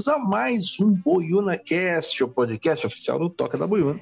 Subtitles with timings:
[0.00, 4.00] bem-vindos a mais um Boiuna Cast, o podcast oficial do Toca da Boiuna.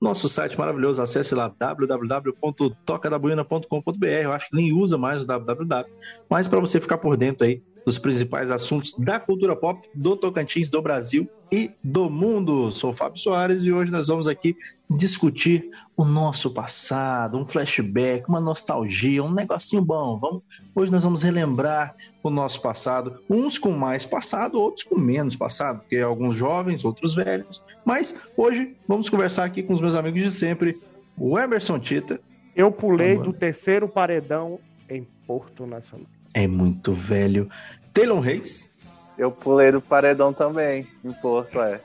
[0.00, 4.06] Nosso site maravilhoso, acesse lá www.tocadaboiuna.com.br.
[4.06, 5.84] Eu acho que nem usa mais o www,
[6.30, 10.68] mas para você ficar por dentro aí dos principais assuntos da cultura pop do Tocantins,
[10.68, 12.72] do Brasil e do mundo.
[12.72, 14.56] Sou o Fábio Soares e hoje nós vamos aqui
[14.90, 20.18] discutir o nosso passado, um flashback, uma nostalgia, um negocinho bom.
[20.18, 20.42] Vamos,
[20.74, 25.80] hoje nós vamos relembrar o nosso passado, uns com mais passado, outros com menos passado,
[25.80, 27.62] porque alguns jovens, outros velhos.
[27.84, 30.78] Mas hoje vamos conversar aqui com os meus amigos de sempre,
[31.16, 32.20] o Emerson Tita.
[32.56, 36.13] Eu pulei do terceiro paredão em Porto Nacional.
[36.34, 37.48] É muito velho.
[37.94, 38.68] Taylor Reis.
[39.16, 41.80] Eu pulei do paredão também, em Porto, é.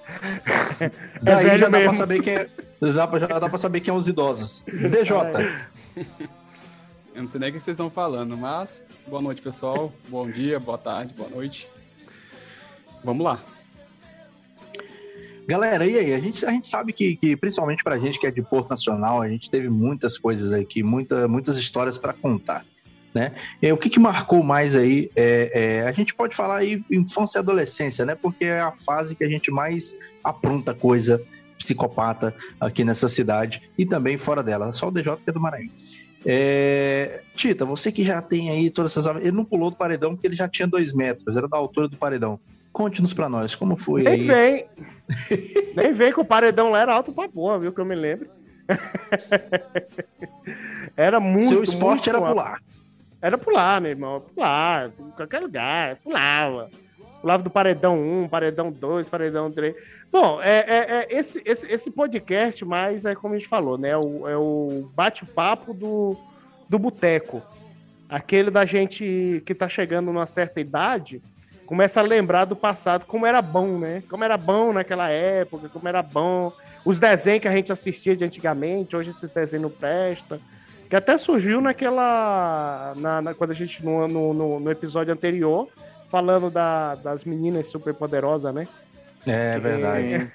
[1.22, 2.50] Daí é já dá pra saber quem é.
[2.82, 4.64] Já dá pra saber quem é os idosos.
[4.68, 5.16] DJ.
[7.14, 9.94] Eu não sei nem o que vocês estão falando, mas boa noite, pessoal.
[10.08, 11.70] Bom dia, boa tarde, boa noite.
[13.04, 13.44] Vamos lá.
[15.46, 16.14] Galera, e aí?
[16.14, 19.22] A gente, a gente sabe que, que, principalmente pra gente que é de Porto Nacional,
[19.22, 22.64] a gente teve muitas coisas aqui, muita, muitas histórias para contar.
[23.14, 23.34] Né?
[23.62, 25.10] E o que, que marcou mais aí?
[25.16, 28.16] É, é, a gente pode falar aí infância e adolescência, né?
[28.16, 31.22] Porque é a fase que a gente mais apronta coisa
[31.58, 34.72] psicopata aqui nessa cidade e também fora dela.
[34.74, 35.72] Só o DJ que é do Maranhão.
[36.26, 37.22] É...
[37.34, 39.16] Tita, você que já tem aí todas essas.
[39.18, 41.98] Ele não pulou do paredão porque ele já tinha dois metros, era da altura do
[41.98, 42.40] paredão.
[42.72, 44.28] Conte-nos pra nós, como foi Nem aí?
[44.28, 44.66] vem.
[45.76, 47.74] Nem vem que o paredão lá era alto pra porra, viu?
[47.74, 48.30] Que eu me lembro.
[50.96, 51.48] era muito.
[51.48, 52.62] Seu esporte muito era pular.
[53.22, 54.22] Era pular, meu irmão.
[54.22, 55.98] Pular, em qualquer lugar.
[55.98, 56.70] Pulava.
[57.22, 59.76] Pulava do paredão 1, paredão 2, paredão 3.
[60.12, 63.96] Bom, é, é, é esse, esse, esse podcast, mais é como a gente falou, né?
[63.98, 66.16] O, é o bate-papo do,
[66.68, 67.42] do boteco.
[68.10, 71.22] Aquele da gente que tá chegando numa certa idade,
[71.66, 74.02] começa a lembrar do passado, como era bom, né?
[74.10, 76.52] Como era bom naquela época, como era bom.
[76.84, 80.40] Os desenhos que a gente assistia de antigamente, hoje esses desenhos não prestam.
[80.90, 82.94] Que até surgiu naquela.
[82.98, 83.86] Na, na, quando a gente.
[83.86, 85.68] No, no, no episódio anterior,
[86.10, 88.68] falando da, das meninas super poderosas, né?
[89.28, 90.32] É verdade.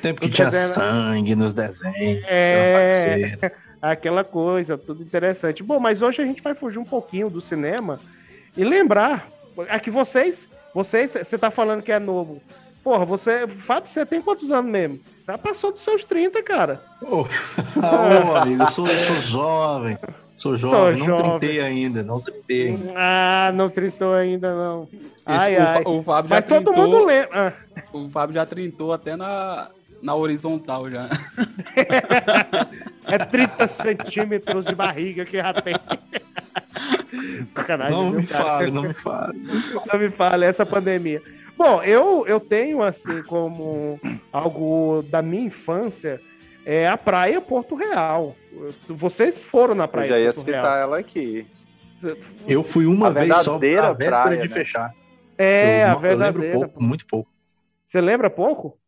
[0.00, 0.74] Tempo que tinha desenho...
[0.74, 2.24] sangue nos desenhos.
[2.26, 3.52] É.
[3.82, 5.62] Aquela coisa, tudo interessante.
[5.62, 7.98] Bom, mas hoje a gente vai fugir um pouquinho do cinema
[8.56, 9.28] e lembrar.
[9.68, 10.48] Aqui é vocês.
[10.72, 12.40] Vocês, você tá falando que é novo.
[12.82, 13.46] Porra, você.
[13.46, 15.00] Fábio, você tem quantos anos mesmo?
[15.26, 16.82] Já passou dos seus 30, cara.
[17.00, 17.24] Ô,
[17.76, 19.98] oh, amigo, eu sou, eu sou jovem.
[20.34, 21.38] Sou jovem, sou não jovem.
[21.38, 22.92] trintei ainda, não trintei ainda.
[22.96, 24.88] Ah, não trintou ainda, não.
[25.26, 25.82] Ai, Isso, ai.
[25.84, 27.28] O, o Fábio já Mas trintou, todo mundo lembra.
[27.32, 27.82] Ah.
[27.92, 29.68] O Fábio já trintou até na,
[30.02, 31.08] na horizontal já.
[33.06, 35.74] é 30 centímetros de barriga que já tem.
[37.54, 39.38] Sacanagem, não me fale, não me fale.
[39.92, 41.22] Não me fale, essa pandemia.
[41.56, 44.00] Bom, eu, eu tenho, assim, como
[44.32, 46.20] algo da minha infância,
[46.64, 48.36] é a praia Porto Real.
[48.88, 50.76] Vocês foram na praia eu já ia Porto citar Real.
[50.78, 51.46] ela aqui.
[52.48, 54.54] Eu fui uma a vez só a véspera praia, de né?
[54.54, 54.92] fechar.
[55.38, 56.46] É, eu, a verdadeira.
[56.46, 57.30] Eu lembro pouco, muito pouco.
[57.88, 58.78] Você lembra pouco?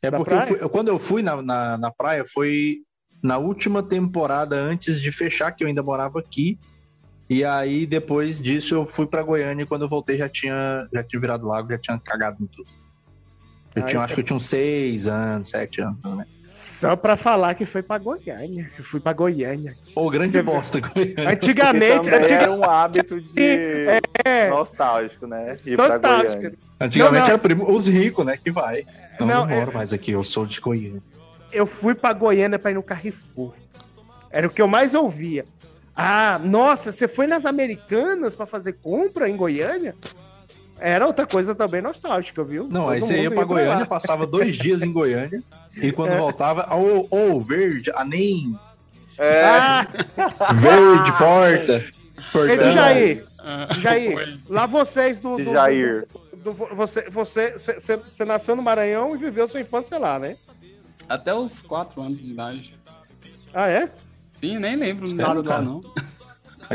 [0.00, 2.82] É porque eu fui, quando eu fui na, na, na praia foi
[3.22, 6.58] na última temporada antes de fechar, que eu ainda morava aqui.
[7.28, 11.02] E aí, depois disso, eu fui para Goiânia e quando eu voltei já tinha, já
[11.02, 12.68] tinha virado lago, já tinha cagado em tudo.
[13.74, 14.14] Eu ah, tinha, acho é...
[14.14, 16.26] que eu tinha uns seis anos, sete anos, né?
[16.54, 18.70] Só pra falar que foi pra Goiânia.
[18.76, 19.74] Eu fui pra Goiânia.
[19.94, 21.30] Ô, grande bosta, Goiânia.
[21.30, 22.08] Antigamente.
[22.10, 24.00] era um hábito de.
[24.24, 24.50] É...
[24.50, 25.56] Nostálgico, né?
[25.64, 26.56] Ir Nostálgico.
[26.78, 27.64] Antigamente não, não.
[27.64, 28.36] era os ricos, né?
[28.36, 28.84] Que vai.
[29.18, 29.74] Não, não, não moro é...
[29.74, 31.02] mais aqui, eu sou de Goiânia.
[31.52, 33.54] Eu fui pra Goiânia pra ir no Carrefour.
[34.30, 35.46] Era o que eu mais ouvia.
[35.96, 39.94] Ah, nossa, você foi nas Americanas para fazer compra em Goiânia?
[40.78, 42.64] Era outra coisa também nostálgica, viu?
[42.64, 43.86] Não, Todo aí você ia pra Goiânia, lá.
[43.86, 45.42] passava dois dias em Goiânia,
[45.76, 46.18] e quando é.
[46.18, 48.58] voltava, ou oh, oh, verde, a nem.
[49.16, 49.44] É.
[49.44, 49.86] Ah.
[50.54, 51.84] Verde, porta.
[52.48, 53.24] Ei, do Jair,
[53.80, 55.36] Jair, lá vocês do.
[55.36, 56.06] do Jair.
[56.32, 60.34] Do, do, você, você, você, você nasceu no Maranhão e viveu sua infância lá, né?
[61.08, 62.78] Até os quatro anos de idade.
[63.52, 63.90] Ah, é?
[64.44, 65.80] Sim, nem lembro Espero, nada lá, não.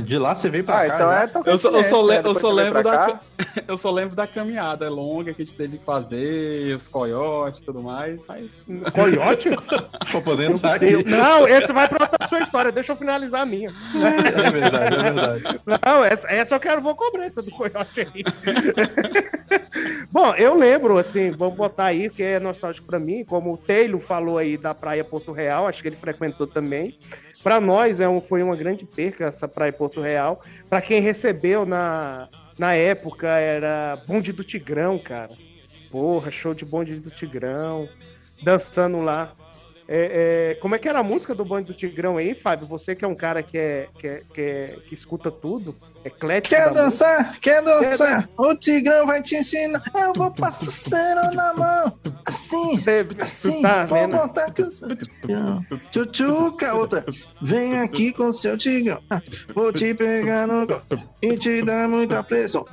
[0.04, 0.96] De lá você veio pra ah, cá.
[0.96, 1.50] Então né?
[1.50, 3.20] é eu, só, eu, só, eu, só lembro da,
[3.68, 7.64] eu só lembro da caminhada longa que a gente teve que fazer, os coiotes e
[7.64, 8.20] tudo mais.
[8.28, 8.50] Mas...
[8.94, 9.50] Coiote?
[10.12, 11.04] Tô podendo estar aqui.
[11.04, 13.74] Não, esse vai pra outra sua história, deixa eu finalizar a minha.
[13.96, 15.62] É verdade, é verdade.
[15.66, 18.24] Não, essa, essa eu quero, vou cobrar essa do coiote aí.
[20.12, 24.02] Bom, eu lembro, assim, vamos botar aí, que é nostálgico pra mim, como o Taylor
[24.02, 26.98] falou aí da Praia Porto Real, acho que ele frequentou também.
[27.44, 30.42] Para nós é um, foi uma grande perca essa praia Porto Real.
[30.70, 32.28] Para quem recebeu na,
[32.58, 35.32] na época era bonde do Tigrão, cara.
[35.90, 37.88] Porra, show de bonde do Tigrão,
[38.44, 39.34] dançando lá.
[39.92, 42.68] É, é, como é que era a música do Bonde do Tigrão aí, Fábio?
[42.68, 45.76] Você que é um cara que, é, que, é, que, é, que escuta tudo,
[46.06, 46.56] eclético.
[46.56, 47.18] Quer dançar?
[47.18, 47.40] Música.
[47.42, 48.28] Quer dançar?
[48.28, 48.34] Quer...
[48.38, 49.84] O Tigrão vai te ensinar.
[49.96, 52.00] Eu vou passar cera na mão.
[52.28, 52.80] Assim,
[53.20, 53.64] assim.
[53.64, 54.16] Tá vou vendo?
[54.16, 54.54] botar
[55.90, 57.04] Tchutchuca, outra.
[57.42, 59.02] Vem aqui com seu Tigrão.
[59.56, 60.68] Vou te pegar no
[61.20, 62.64] e te dar muita pressão.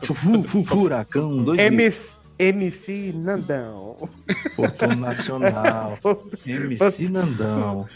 [0.67, 4.09] Furacão, dois MC, MC Nandão.
[4.55, 5.99] Porto Nacional.
[6.47, 7.87] MC Nandão.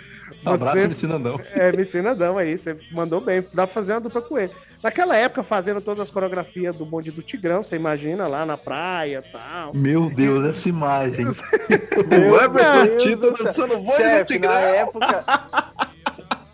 [0.45, 1.41] Um abraço, você, MC Nandão.
[1.53, 3.43] É, MC Nandão aí, você mandou bem.
[3.53, 4.51] Dá pra fazer uma dupla com ele.
[4.83, 9.23] Naquela época, fazendo todas as coreografias do bonde do Tigrão, você imagina lá na praia
[9.27, 9.75] e tal.
[9.75, 11.27] Meu Deus, essa imagem.
[11.29, 14.53] o Emerson Tito dançando bonde do Tigrão.
[14.53, 15.25] Na época.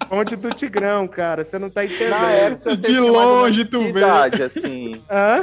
[0.09, 2.11] Bonde do Tigrão, cara, você não tá entendendo.
[2.11, 4.01] Na época, De longe tu vê.
[4.01, 5.03] Idade, assim.
[5.11, 5.43] Hã?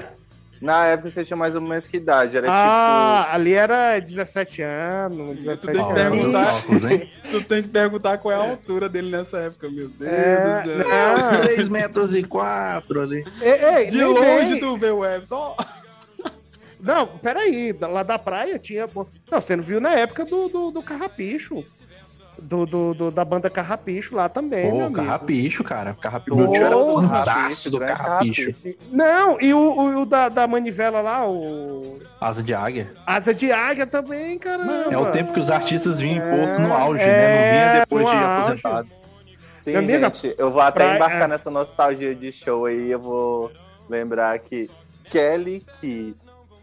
[0.64, 2.38] Na época você tinha mais ou menos que idade?
[2.38, 3.36] Era ah, tipo...
[3.36, 6.48] ali era 17 anos, 17 tu tem que perguntar,
[7.32, 10.68] tu tem que perguntar qual é a altura dele nessa época, meu Deus é, do
[10.70, 10.90] céu.
[10.90, 13.26] É, uns 3 metros e 4 ali.
[13.42, 14.60] Ei, ei, De longe vem.
[14.62, 15.58] tu vê o Web, só...
[16.80, 18.88] Não, peraí, lá da praia tinha...
[19.30, 21.66] Não, você não viu na época do, do, do Carrapicho
[22.44, 24.70] do, do, do, da banda Carrapicho lá também.
[24.70, 25.96] Pô, Carrapicho, cara.
[26.00, 26.36] Carrapicho.
[26.36, 28.52] Meu tio era fanzaço do Carrapicho.
[28.92, 31.82] Não, e o, o, o, da, da manivela lá, o.
[32.20, 32.94] Asa de Águia.
[33.06, 34.94] Asa de Águia também, caramba.
[34.94, 37.28] É o tempo que os artistas vinham em Porto no auge, é, né?
[37.28, 38.26] Não vinha depois de auge.
[38.26, 38.88] aposentado.
[39.62, 40.96] Sim, amiga, gente, eu vou até pra...
[40.96, 41.28] embarcar é.
[41.28, 42.92] nessa nostalgia de show aí.
[42.92, 43.52] Eu vou
[43.90, 44.70] lembrar que
[45.06, 46.14] Kelly que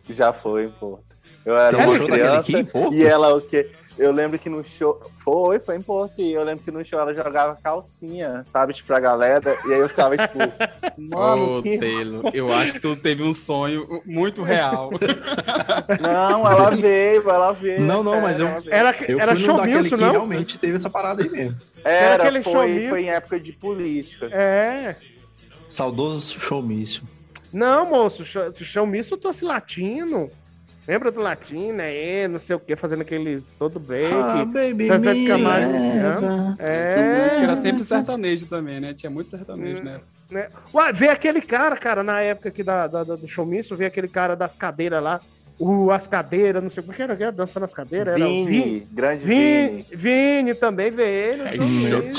[0.08, 1.10] já foi em Porto.
[1.44, 2.52] Eu era uma criança
[2.92, 3.70] e ela o quê?
[4.00, 4.98] Eu lembro que no show.
[5.22, 6.22] Foi, foi em Porto.
[6.22, 8.72] E eu lembro que no show ela jogava calcinha, sabe?
[8.72, 9.58] Tipo, pra galera.
[9.66, 10.38] E aí eu ficava, tipo.
[10.96, 11.76] Mano, oh, que...
[11.76, 14.90] Taylor, eu acho que tu teve um sonho muito real.
[16.00, 17.82] Não, ela veio, ela veio.
[17.82, 18.48] Não, não, mas eu.
[18.70, 20.12] Era, eu era fui show daquele que não?
[20.12, 21.58] realmente teve essa parada aí mesmo.
[21.84, 24.30] Era, era foi, foi em época de política.
[24.32, 24.96] É.
[25.68, 27.02] Saudoso showmício.
[27.52, 30.30] Não, moço, showmício eu trouxe latino.
[30.90, 31.94] Lembra do latim, né?
[31.94, 34.12] E não sei o que, fazendo aqueles todo break.
[34.12, 35.72] Ah, baby Zezé de Camargo
[36.58, 37.42] É.
[37.44, 38.92] Era sempre sertanejo também, né?
[38.92, 40.00] Tinha muito sertanejo, né?
[40.32, 40.48] né?
[40.74, 44.34] Ué, vê aquele cara, cara, na época aqui da, da, do showmício, vê aquele cara
[44.34, 45.20] das cadeiras lá.
[45.60, 48.18] O, as cadeiras, não sei o que era, era dançando as cadeiras.
[48.18, 49.68] Vini, era Vini, grande Vini.
[49.68, 52.14] Vini, Vini também vê ele.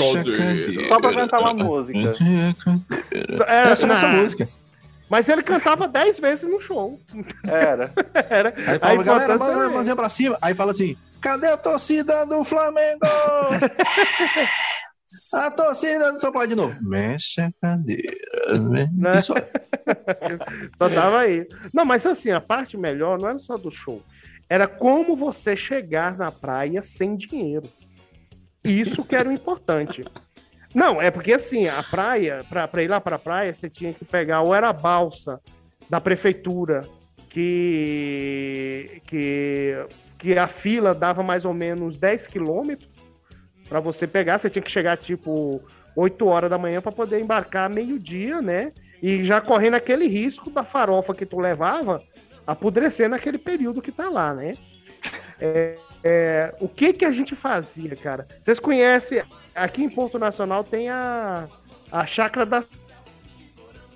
[0.88, 2.14] Só pra cantar uma música.
[3.46, 4.48] Era essa música.
[5.12, 6.98] Mas ele cantava 10 vezes no show.
[7.46, 7.92] Era.
[8.30, 8.54] Era.
[8.66, 10.38] Aí fala, galera, manda mãozinha pra cima.
[10.40, 13.00] Aí fala assim: cadê a torcida do Flamengo?
[15.34, 16.74] a torcida do São Paulo de novo.
[16.80, 18.58] Mexe a cadeira.
[18.58, 18.88] Né?
[19.18, 19.44] Isso aí.
[20.78, 21.46] só dava aí.
[21.74, 24.02] Não, mas assim, a parte melhor não era só do show.
[24.48, 27.68] Era como você chegar na praia sem dinheiro.
[28.64, 30.06] Isso que era o importante.
[30.74, 34.04] Não, é porque assim, a praia, para ir lá para a praia, você tinha que
[34.04, 35.40] pegar ou era a balsa
[35.88, 36.88] da prefeitura,
[37.32, 39.86] que, que,
[40.18, 42.90] que a fila dava mais ou menos 10 quilômetros
[43.68, 45.62] para você pegar, você tinha que chegar tipo
[45.96, 48.70] 8 horas da manhã para poder embarcar meio-dia, né?
[49.02, 52.02] E já correndo aquele risco da farofa que tu levava
[52.46, 54.56] apodrecer naquele período que tá lá, né?
[55.40, 58.26] É, é, o que que a gente fazia, cara?
[58.40, 59.22] Vocês conhecem,
[59.54, 61.48] aqui em Porto Nacional tem a,
[61.90, 62.66] a Chácara das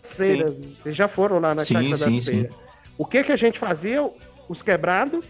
[0.03, 0.55] Feiras.
[0.55, 0.77] Sim.
[0.83, 2.53] Vocês já foram lá na sim, Chácara sim, das Feiras.
[2.97, 4.09] O que que a gente fazia?
[4.49, 5.25] Os quebrados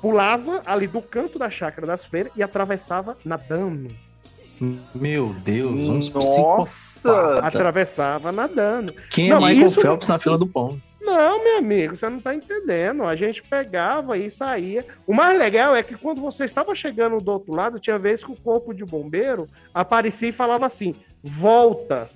[0.00, 3.90] pulava ali do canto da Chácara das Feiras e atravessava nadando.
[4.94, 7.34] Meu Deus, uns Nossa!
[7.40, 8.92] Atravessava nadando.
[9.10, 9.80] Quem é Não, Michael isso...
[9.80, 10.80] Phelps na fila do pão?
[11.08, 13.02] Não, meu amigo, você não tá entendendo.
[13.02, 14.84] A gente pegava e saía.
[15.06, 18.30] O mais legal é que quando você estava chegando do outro lado, tinha vez que
[18.30, 22.10] o corpo de bombeiro aparecia e falava assim: volta.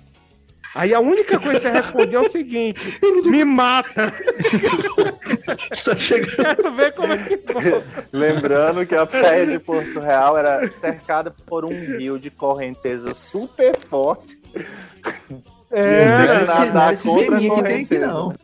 [0.75, 4.13] Aí a única coisa que você respondia é o seguinte: me mata.
[5.83, 6.35] tá chegando.
[6.35, 8.07] Quero ver como é que volta.
[8.13, 13.75] Lembrando que a praia de Porto Real era cercada por um rio de correnteza super
[13.75, 14.39] forte.
[15.71, 18.35] É, não é não é esse esqueminha que tem aqui, não.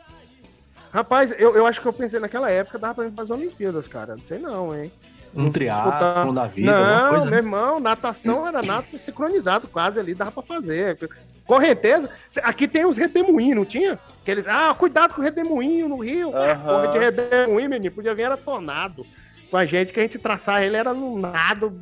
[0.92, 4.16] Rapaz, eu, eu acho que eu pensei naquela época, dava pra fazer Olimpíadas, cara.
[4.16, 4.92] Não sei não, hein?
[5.36, 7.30] Um triatlo da vida, Não, coisa...
[7.30, 10.98] meu irmão, natação era nato sincronizado quase ali, dava pra fazer.
[11.46, 12.10] Correnteza,
[12.44, 14.00] aqui tem os redemoinhos, não tinha?
[14.26, 16.28] Que eles, ah, cuidado com o redemoinho no rio.
[16.28, 16.62] Uhum.
[16.66, 19.06] Porra de redemoinho, menino, podia vir era tornado.
[19.50, 21.74] Com a gente, que a gente traçar ele era no nado,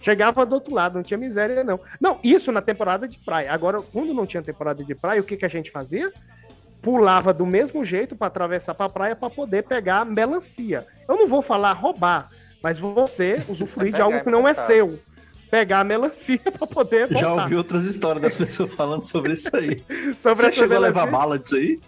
[0.00, 1.80] chegava do outro lado, não tinha miséria, não.
[2.00, 3.52] Não, isso na temporada de praia.
[3.52, 6.12] Agora, quando não tinha temporada de praia, o que, que a gente fazia?
[6.82, 10.84] Pulava do mesmo jeito para atravessar para a praia para poder pegar melancia.
[11.08, 12.28] Eu não vou falar roubar,
[12.60, 14.98] mas você usufruir de algo que não é seu
[15.52, 17.20] pegar a melancia para poder voltar.
[17.20, 19.84] Já ouvi outras histórias das pessoas falando sobre isso aí.
[20.18, 21.02] sobre Você chegou melancia?
[21.02, 21.78] a levar bala disso aí?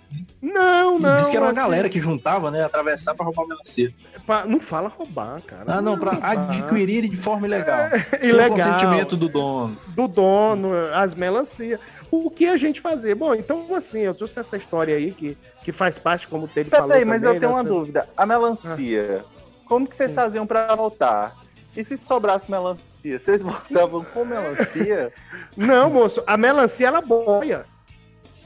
[0.43, 1.17] Não, não.
[1.17, 1.61] Diz que era uma assim...
[1.61, 2.63] galera que juntava, né?
[2.63, 3.91] Atravessar para roubar melancia.
[4.27, 4.45] Pra...
[4.45, 5.65] Não fala roubar, cara.
[5.67, 7.81] Ah, não, não para adquirir de forma ilegal.
[7.81, 8.59] É, Sem ilegal.
[8.59, 9.79] consentimento do dono.
[9.89, 11.81] Do dono, as melancias.
[12.23, 13.15] O que a gente fazer?
[13.17, 16.71] Bom, então assim, eu trouxe essa história aí que, que faz parte, como o Tele
[16.71, 16.89] falou.
[16.89, 18.09] Peraí, mas eu tenho uma dúvida.
[18.17, 19.65] A melancia, ah.
[19.67, 20.17] como que vocês Sim.
[20.17, 21.37] faziam para voltar?
[21.77, 23.19] E se sobrasse melancia?
[23.19, 25.13] Vocês voltavam com melancia?
[25.57, 27.67] Não, moço, a melancia era boia.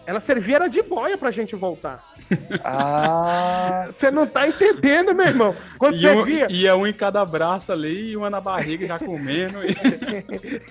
[0.09, 2.15] Ela servia era de boia pra gente voltar.
[2.65, 3.89] Ah.
[3.93, 5.55] Você não tá entendendo, meu irmão.
[5.77, 6.47] Quando e você um, via.
[6.49, 9.59] Ia um em cada braço ali e uma na barriga já comendo.
[9.63, 10.63] E...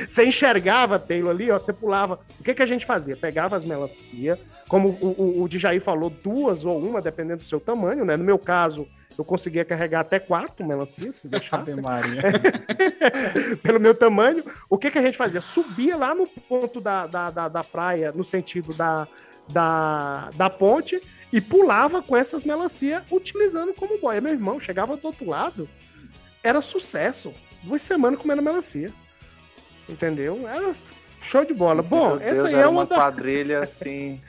[0.08, 2.20] você enxergava, Taylor, ali, ó, você pulava.
[2.40, 3.14] O que, que a gente fazia?
[3.14, 7.60] Pegava as melancia, como o, o, o Djaí falou, duas ou uma, dependendo do seu
[7.60, 8.16] tamanho, né?
[8.16, 11.72] No meu caso, eu conseguia carregar até quatro melancias, se deixasse.
[13.62, 14.44] Pelo meu tamanho.
[14.68, 15.40] O que, que a gente fazia?
[15.40, 19.08] Subia lá no ponto da, da, da, da praia, no sentido da,
[19.48, 21.00] da, da ponte,
[21.32, 24.20] e pulava com essas melancias, utilizando como boia.
[24.20, 25.68] Meu irmão chegava do outro lado,
[26.42, 27.32] era sucesso.
[27.62, 28.92] Duas semanas comendo melancia.
[29.88, 30.46] Entendeu?
[30.46, 30.74] Era
[31.22, 31.82] show de bola.
[31.82, 32.96] Bom, Deus, essa aí é uma, uma da...
[32.96, 34.20] quadrilha assim.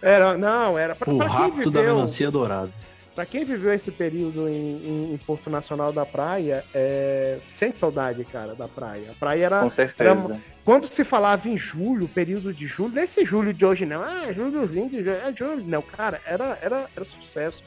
[0.00, 1.70] Era, não, era pra, o pra quem viveu...
[1.70, 2.72] da melancia dourada.
[3.14, 7.38] Para quem viveu esse período em, em, em, Porto Nacional da Praia, é...
[7.46, 9.10] sente saudade, cara, da praia.
[9.10, 9.60] A praia era.
[9.60, 10.10] Com certeza.
[10.10, 10.40] Era...
[10.64, 14.02] Quando se falava em julho, período de julho, não é esse julho de hoje, não.
[14.02, 15.16] Ah, julhozinho de julho.
[15.16, 15.62] É julho.
[15.64, 17.62] Não, cara, era, era, era sucesso.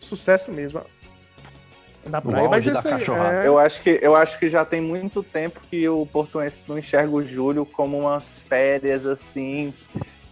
[0.00, 0.82] Sucesso mesmo.
[2.04, 2.48] Da praia.
[2.48, 3.46] Mas da é...
[3.46, 7.14] eu, acho que, eu acho que já tem muito tempo que o portuense não enxerga
[7.14, 9.72] o julho como umas férias assim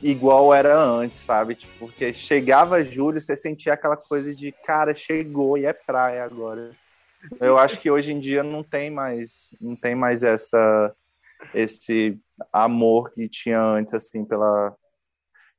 [0.03, 1.55] igual era antes, sabe?
[1.55, 6.71] Tipo, porque chegava julho, você sentia aquela coisa de, cara, chegou e é praia agora.
[7.41, 10.93] Eu acho que hoje em dia não tem mais, não tem mais essa
[11.55, 12.19] esse
[12.50, 14.75] amor que tinha antes assim pela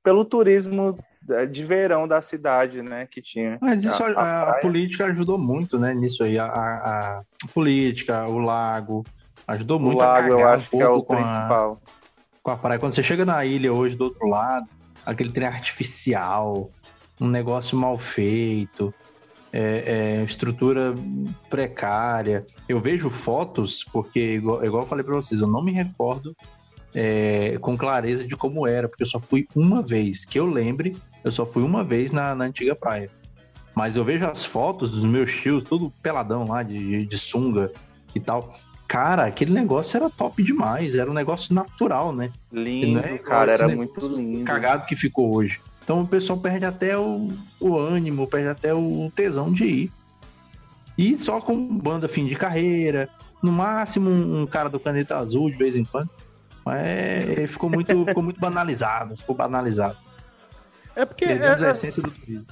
[0.04, 0.98] pelo turismo
[1.52, 3.58] de verão da cidade, né, que tinha.
[3.62, 8.38] Mas isso a, a, a política ajudou muito, né, nisso aí, a, a, política, o
[8.38, 9.04] lago,
[9.46, 11.82] ajudou muito o lago, a eu acho um que é o principal
[12.48, 12.80] com a praia.
[12.80, 14.70] Quando você chega na ilha hoje do outro lado,
[15.06, 16.72] aquele trem artificial,
[17.20, 18.94] um negócio mal feito,
[19.52, 20.96] é, é, estrutura
[21.50, 22.46] precária.
[22.70, 26.34] Eu vejo fotos, porque, igual, igual eu falei para vocês, eu não me recordo
[26.96, 30.96] é, com clareza de como era, porque eu só fui uma vez, que eu lembre,
[31.26, 33.10] eu só fui uma vez na, na antiga praia.
[33.76, 37.74] Mas eu vejo as fotos dos meus tios, todo peladão lá, de, de sunga
[38.16, 38.56] e tal.
[38.88, 42.32] Cara, aquele negócio era top demais, era um negócio natural, né?
[42.52, 44.46] Lindo, é cara, era muito lindo.
[44.46, 45.60] Cagado que ficou hoje.
[45.84, 47.30] Então o pessoal perde até o,
[47.60, 49.92] o ânimo, perde até o tesão de ir.
[50.98, 53.10] E só com banda fim de carreira,
[53.42, 56.10] no máximo um, um cara do Caneta Azul de vez em quando.
[56.66, 59.98] Mas ficou muito, ficou muito banalizado, ficou banalizado.
[60.96, 62.48] É porque Perdemos é, a essência do turismo.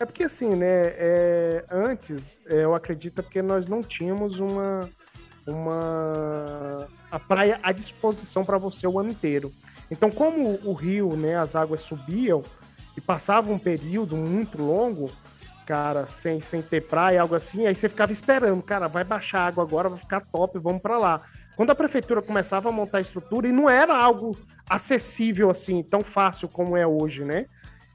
[0.00, 0.66] É porque assim, né?
[0.96, 4.88] É, antes, é, eu acredito que nós não tínhamos uma
[5.48, 9.52] uma a praia à disposição para você o ano inteiro.
[9.90, 12.42] Então, como o rio, né, as águas subiam
[12.96, 15.10] e passava um período muito longo,
[15.66, 19.46] cara, sem, sem ter praia, algo assim, aí você ficava esperando, cara, vai baixar a
[19.46, 21.22] água agora, vai ficar top, vamos para lá.
[21.56, 24.36] Quando a prefeitura começava a montar a estrutura, e não era algo
[24.68, 27.46] acessível assim, tão fácil como é hoje, né?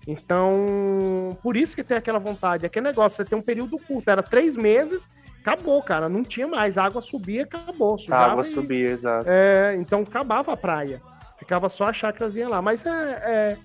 [0.07, 4.21] Então, por isso que tem aquela vontade, aquele negócio, você tem um período curto, era
[4.21, 5.07] três meses,
[5.43, 6.07] acabou, cara.
[6.07, 6.77] Não tinha mais.
[6.77, 7.97] A água subia, acabou.
[8.09, 9.29] A água e, subia, exato.
[9.29, 11.01] É, então acabava a praia.
[11.37, 12.61] Ficava só a chácarazinha lá.
[12.61, 13.57] Mas é, é,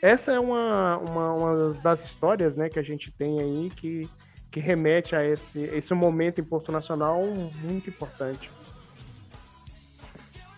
[0.00, 4.08] essa é uma, uma, uma, das histórias né, que a gente tem aí que,
[4.50, 7.22] que remete a esse, esse momento em Porto Nacional
[7.62, 8.50] muito importante.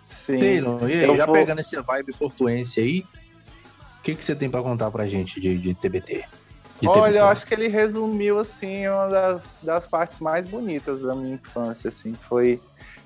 [0.08, 0.38] Sim.
[0.38, 1.34] E aí, já vou...
[1.34, 3.00] pegando esse vibe portuense aí,
[3.98, 6.24] o que, que você tem para contar pra gente de, de TBT?
[6.86, 11.34] Olha, eu acho que ele resumiu, assim, uma das, das partes mais bonitas da minha
[11.34, 12.60] infância, assim, foi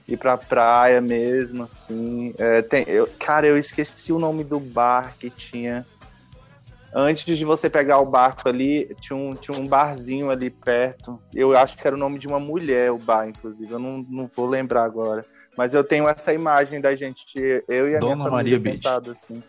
[0.06, 2.34] ir pra praia mesmo, assim.
[2.38, 5.86] É, tem, eu, cara, eu esqueci o nome do bar que tinha.
[6.94, 11.18] Antes de você pegar o barco ali, tinha um, tinha um barzinho ali perto.
[11.32, 13.72] Eu acho que era o nome de uma mulher, o bar, inclusive.
[13.72, 15.24] Eu não, não vou lembrar agora.
[15.56, 17.24] Mas eu tenho essa imagem da gente,
[17.66, 19.42] eu e a Dona minha família Maria sentado, assim.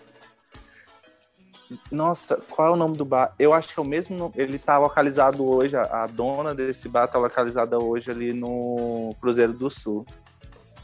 [1.91, 3.33] Nossa, qual é o nome do bar?
[3.37, 4.31] Eu acho que é o mesmo.
[4.35, 9.69] Ele tá localizado hoje, a, dona desse bar tá localizada hoje ali no Cruzeiro do
[9.69, 10.05] Sul.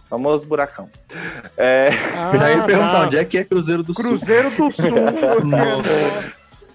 [0.09, 0.89] Famoso buracão.
[1.55, 1.89] É...
[2.17, 3.01] Ah, ia perguntar tá.
[3.05, 4.71] onde é que é Cruzeiro do Cruzeiro Sul.
[4.71, 5.45] Cruzeiro do Sul.
[5.45, 6.33] Nossa.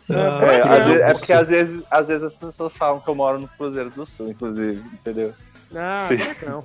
[0.08, 3.38] É, é, vezes, é, porque às vezes, às vezes as pessoas falam que eu moro
[3.38, 5.32] no Cruzeiro do Sul, inclusive, entendeu?
[5.74, 6.16] Ah, Sim.
[6.18, 6.64] buracão.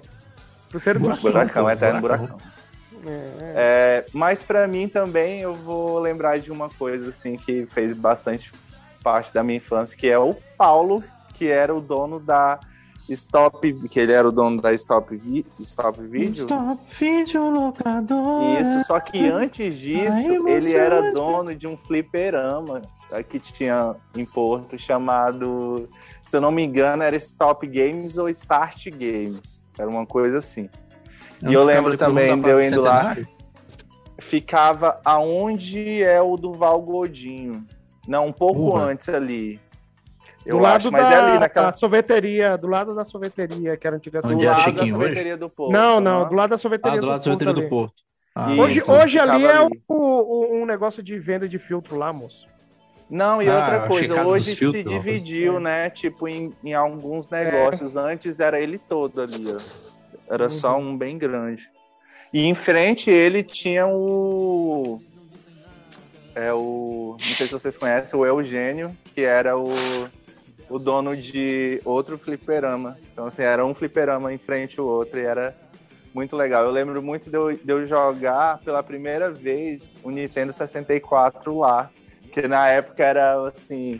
[0.70, 1.32] Cruzeiro do Sul.
[1.32, 2.38] Buracão, eterno buracão.
[2.56, 2.59] É.
[3.56, 8.52] É, mas para mim também eu vou lembrar de uma coisa assim que fez bastante
[9.04, 11.04] parte da minha infância, que é o Paulo,
[11.34, 12.60] que era o dono da
[13.10, 16.34] Stop, que ele era o dono da Stop, Vi, Stop Video.
[16.34, 18.62] Stop Video Locadora.
[18.62, 22.82] Isso, só que antes disso, ele era dono de um fliperama
[23.28, 25.90] que tinha em Porto chamado,
[26.24, 29.64] se eu não me engano, era Stop Games ou Start Games.
[29.78, 30.70] Era uma coisa assim.
[31.42, 33.18] E eu lembro também de eu indo lá.
[34.20, 37.66] Ficava aonde é o do Val Godinho.
[38.08, 39.60] Não, um pouco antes ali.
[40.46, 41.74] Eu do lado acho, mas da, é ali naquela...
[41.74, 45.40] sorveteria, do lado da sorveteria, que era antiga Do lado da sorveteria hoje?
[45.40, 45.72] do Porto.
[45.72, 48.04] Não, não, do lado da sorveteria ah, do, do lado da sorveteria do Porto.
[48.34, 49.82] Ah, hoje, hoje ali é ali.
[49.88, 52.48] O, o, um negócio de venda de filtro lá, moço.
[53.10, 55.90] Não, e ah, outra coisa, hoje se dividiu, né?
[55.90, 57.44] Tipo, em, em alguns é.
[57.44, 57.96] negócios.
[57.96, 58.00] É.
[58.00, 59.58] Antes era ele todo ali, ó.
[60.30, 60.50] Era uhum.
[60.50, 61.70] só um bem grande.
[62.32, 65.02] E em frente ele tinha o.
[66.36, 67.16] É o.
[67.20, 69.74] Não sei se vocês conhecem, o Eugênio, que era o
[70.70, 72.98] o dono de outro fliperama.
[73.12, 75.56] Então, assim, era um fliperama em frente ao outro e era
[76.14, 76.64] muito legal.
[76.64, 81.90] Eu lembro muito de eu, de eu jogar pela primeira vez o Nintendo 64 lá,
[82.32, 84.00] que na época era, assim,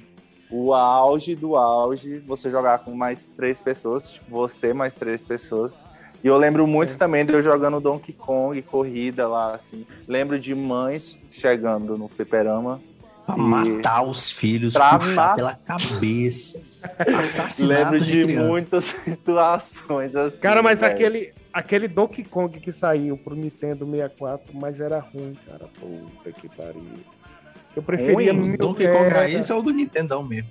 [0.52, 5.84] o auge do auge, você jogar com mais três pessoas, tipo, você mais três pessoas.
[6.24, 6.98] E eu lembro muito é.
[6.98, 9.86] também de eu jogando Donkey Kong, corrida lá, assim.
[10.08, 12.82] Lembro de mães chegando no fliperama
[13.30, 13.42] Pra e...
[13.42, 15.36] matar os filhos, pra puxar mat...
[15.36, 16.62] pela cabeça.
[17.20, 20.42] Assassinato Lembro de, de muitas situações assim.
[20.42, 25.66] Cara, mas aquele, aquele Donkey Kong que saiu pro Nintendo 64, mas era ruim, cara.
[25.80, 26.82] Puta que pariu.
[27.76, 30.50] Eu preferia ruim, Donkey Kong raiz é o do Nintendão mesmo.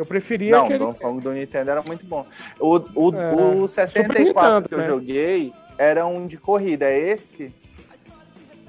[0.00, 0.82] Eu preferia Não, aquele...
[0.82, 2.24] o Donkey Kong do Nintendo era muito bom.
[2.58, 4.86] O, o, é, o 64 Nintendo, que eu né?
[4.86, 6.86] joguei era um de corrida.
[6.86, 7.52] É esse?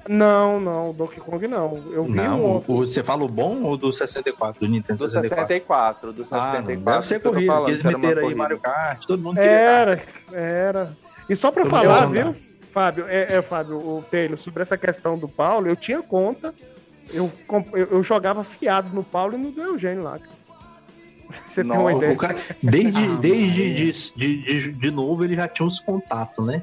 [0.06, 1.82] Não, não, o Donkey Kong não.
[1.90, 2.72] Eu vi não, um outro.
[2.74, 5.32] O, você fala o bom ou do 64, do Nintendo 64?
[5.32, 6.82] Do 64, do 64.
[6.82, 10.96] Ah, deve ser corrida, porque eles meteram aí Mario Kart, todo mundo queria Era, era.
[11.30, 12.36] E só pra todo falar, viu,
[12.72, 16.52] Fábio, é, é, Fábio, o Taylor, sobre essa questão do Paulo, eu tinha conta,
[17.14, 17.30] eu,
[17.72, 20.18] eu, eu jogava fiado no Paulo e no do Eugênio lá,
[21.48, 22.16] Você Não, tem uma ideia.
[22.16, 26.62] Cara, desde, ah, desde de, de, de, de novo ele já tinha uns contatos, né?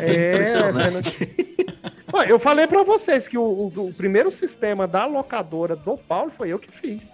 [0.00, 1.28] É, Impressionante.
[2.28, 6.50] eu falei para vocês que o, o, o, primeiro sistema da locadora do Paulo foi
[6.50, 7.10] eu que fiz.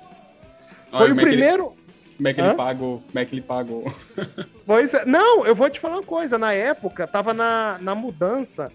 [0.91, 1.73] Foi Olha, o primeiro.
[2.17, 3.03] como é que ele pagou?
[3.07, 3.93] Como é que ele pagou?
[4.65, 5.05] Pois é.
[5.05, 6.39] Não, eu vou te falar uma coisa.
[6.39, 8.71] Na época, tava na, na mudança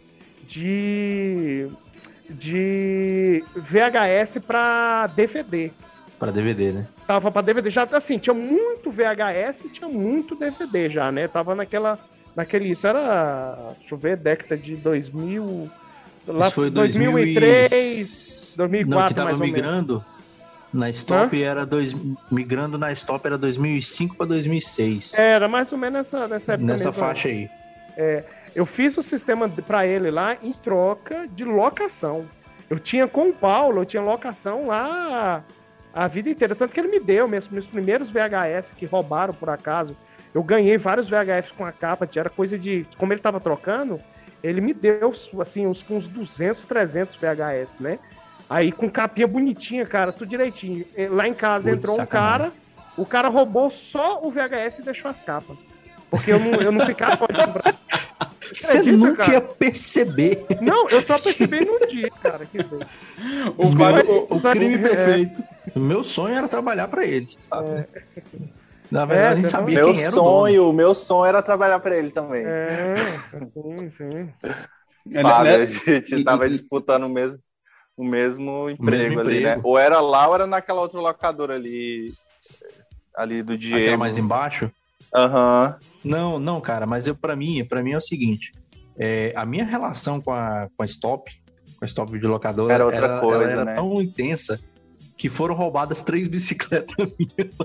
[0.45, 1.69] de,
[2.29, 5.71] de VHS para DVD.
[6.19, 6.87] Para DVD, né?
[7.05, 7.69] Tava para DVD.
[7.69, 11.27] Já assim, tinha muito VHS e tinha muito DVD já, né?
[11.27, 11.99] Tava naquela.
[12.35, 12.71] Naquele.
[12.71, 13.73] Isso era.
[13.79, 15.69] Deixa eu ver, década de 2000.
[16.27, 20.17] Lá foi 2003, 2004, não, que tava mais migrando, ou menos.
[20.73, 21.45] Na Stop Hã?
[21.45, 21.95] era dois,
[22.29, 25.13] migrando na Stop era 2005 para 2006.
[25.13, 26.67] Era mais ou menos nessa, nessa época.
[26.67, 26.99] Nessa mesmo.
[26.99, 27.49] faixa aí.
[27.95, 32.25] É, eu fiz o sistema para ele lá em troca de locação.
[32.69, 35.43] Eu tinha com o Paulo, eu tinha locação lá
[35.97, 36.55] a vida inteira.
[36.55, 39.97] Tanto que ele me deu meus, meus primeiros VHS que roubaram por acaso.
[40.33, 42.85] Eu ganhei vários VHS com a capa, era coisa de.
[42.97, 43.99] Como ele tava trocando,
[44.43, 47.97] ele me deu, assim, uns, uns 200, 300 VHS, né?
[48.47, 50.85] Aí com capinha bonitinha, cara, tudo direitinho.
[51.09, 52.51] Lá em casa entrou um cara,
[52.95, 55.57] o cara roubou só o VHS e deixou as capas.
[56.09, 57.27] Porque eu não, eu não ficava
[58.51, 59.33] Você nunca cara?
[59.33, 60.45] ia perceber.
[60.61, 62.45] Não, eu só percebi num dia, cara.
[62.45, 64.77] Que o, o, o, crime é.
[64.77, 65.43] perfeito.
[65.75, 67.69] O meu sonho era trabalhar para ele, você sabe.
[67.69, 67.87] É.
[68.89, 70.77] Na verdade, é, nem sabia meu quem era sonho, o dono.
[70.77, 72.43] Meu sonho era trabalhar para ele também.
[72.45, 72.95] É,
[73.53, 74.29] sim, sim.
[75.11, 75.55] É, Fábio, né?
[75.57, 77.39] a gente tava disputando o mesmo,
[77.97, 79.59] o mesmo emprego mesmo ali, né?
[79.63, 82.13] Ou era lá ou era naquela outra locadora ali,
[83.15, 83.77] ali do Diego.
[83.77, 84.71] Aquela mais embaixo?
[85.15, 85.75] Aham.
[85.75, 86.11] Uhum.
[86.11, 88.51] Não, não, cara, mas eu, para mim, para mim é o seguinte,
[88.97, 91.31] é, a minha relação com a, com a Stop,
[91.77, 93.75] com a Stop de locadora, era, outra era, coisa, era né?
[93.75, 94.59] tão intensa
[95.17, 97.55] que foram roubadas três bicicletas minhas.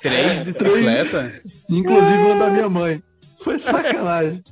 [0.00, 1.42] três bicicletas?
[1.68, 3.02] Inclusive uma da minha mãe.
[3.44, 4.42] Foi sacanagem.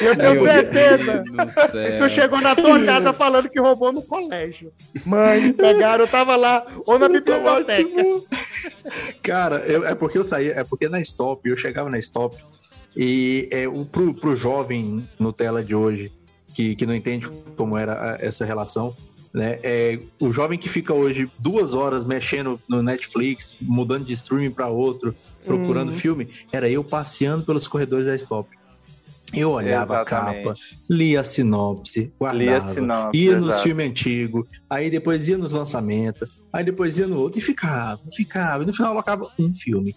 [0.00, 1.22] Eu tenho Meu certeza.
[2.00, 4.72] Tu chegou na tua casa falando que roubou no colégio.
[5.06, 8.02] Mãe, pegaram, eu tava lá, ou na biblioteca.
[9.22, 12.36] Cara, eu, é porque eu saía, é porque na stop, eu chegava na stop,
[12.96, 16.12] E é, o, pro, pro jovem Nutella de hoje,
[16.54, 18.92] que, que não entende como era essa relação,
[19.32, 19.60] né?
[19.62, 24.68] É, o jovem que fica hoje duas horas mexendo no Netflix, mudando de streaming para
[24.68, 25.14] outro,
[25.44, 25.98] procurando uhum.
[25.98, 28.48] filme, era eu passeando pelos corredores da Stop.
[29.32, 30.38] Eu olhava Exatamente.
[30.38, 35.36] a capa, lia a sinopse, guardava, a sinopse, ia nos filmes antigos, aí depois ia
[35.36, 38.62] nos lançamentos, aí depois ia no outro e ficava, ficava.
[38.62, 39.94] E no final colocava um filme.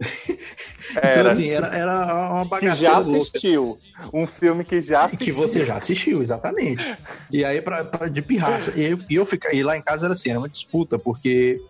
[0.96, 2.76] Era, então, assim, era, era uma bagaceira.
[2.76, 3.62] Que já assistiu.
[3.62, 4.10] Louca.
[4.12, 5.26] Um filme que já assistiu.
[5.26, 6.84] Que você já assistiu, exatamente.
[7.30, 8.72] E aí, pra, pra de pirraça.
[8.76, 11.60] E, eu, e eu fica, e lá em casa era assim, era uma disputa, porque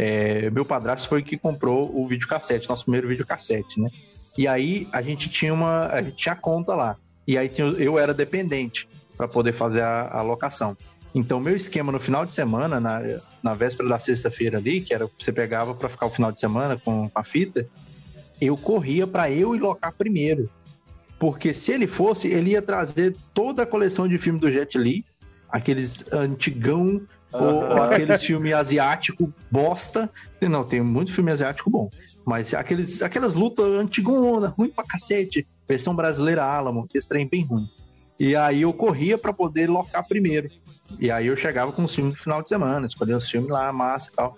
[0.00, 3.90] é, meu padrasto foi que comprou o videocassete, nosso primeiro videocassete, né?
[4.36, 5.86] E aí a gente tinha uma.
[5.88, 6.96] A gente tinha conta lá.
[7.26, 10.76] E aí tinha, eu era dependente para poder fazer a, a locação.
[11.12, 13.00] Então, meu esquema no final de semana, na,
[13.42, 16.78] na véspera da sexta-feira ali, que era você pegava para ficar o final de semana
[16.78, 17.66] com a fita,
[18.40, 20.48] eu corria para eu ir locar primeiro.
[21.18, 25.04] Porque se ele fosse, ele ia trazer toda a coleção de filmes do Jet Li,
[25.50, 27.02] aqueles antigão,
[27.32, 30.10] ou, aqueles filmes asiático bosta.
[30.40, 31.90] Não, tem muito filme asiático bom.
[32.24, 35.46] Mas aqueles, aquelas lutas antigonas, ruim pra cacete.
[35.66, 37.68] Versão brasileira Alamo, que esse trem bem ruim.
[38.18, 40.50] E aí eu corria para poder locar primeiro.
[40.98, 43.72] E aí eu chegava com os filmes do final de semana, escolhia os filmes lá,
[43.72, 44.36] massa e tal.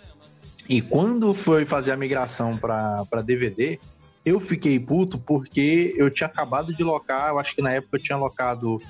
[0.69, 3.79] E quando foi fazer a migração para DVD,
[4.25, 8.03] eu fiquei puto porque eu tinha acabado de locar, eu acho que na época eu
[8.03, 8.81] tinha locado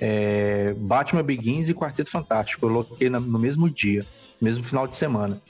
[0.00, 2.66] é, Batman Begins e Quarteto Fantástico.
[2.66, 4.06] Eu loquei no mesmo dia,
[4.40, 5.40] mesmo final de semana.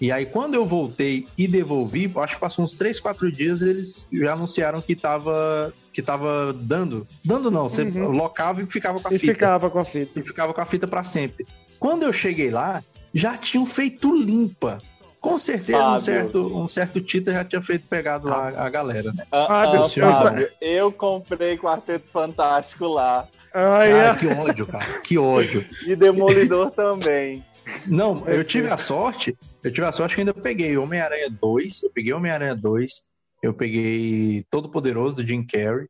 [0.00, 4.06] E aí, quando eu voltei e devolvi, acho que passou uns 3, 4 dias, eles
[4.12, 7.06] já anunciaram que tava, que tava dando.
[7.24, 8.10] Dando não, você uhum.
[8.12, 9.32] locava e ficava com a e fita.
[9.32, 10.20] ficava com a fita.
[10.20, 11.46] E ficava com a fita para sempre.
[11.80, 12.80] Quando eu cheguei lá,
[13.12, 14.78] já tinham feito limpa.
[15.20, 19.12] Com certeza um certo, um certo Tita já tinha feito pegado lá a galera.
[19.12, 19.26] Né?
[19.32, 23.26] Ah, Fábio, ah, Fábio, eu comprei Quarteto Fantástico lá.
[23.58, 25.00] Ah, cara, que ódio, cara.
[25.00, 25.66] Que ódio.
[25.84, 27.44] E Demolidor também.
[27.86, 31.90] Não, eu tive a sorte, eu tive a sorte que ainda peguei Homem-Aranha 2, eu
[31.90, 33.02] peguei Homem-Aranha 2,
[33.42, 35.88] eu peguei Todo Poderoso do Jim Carrey,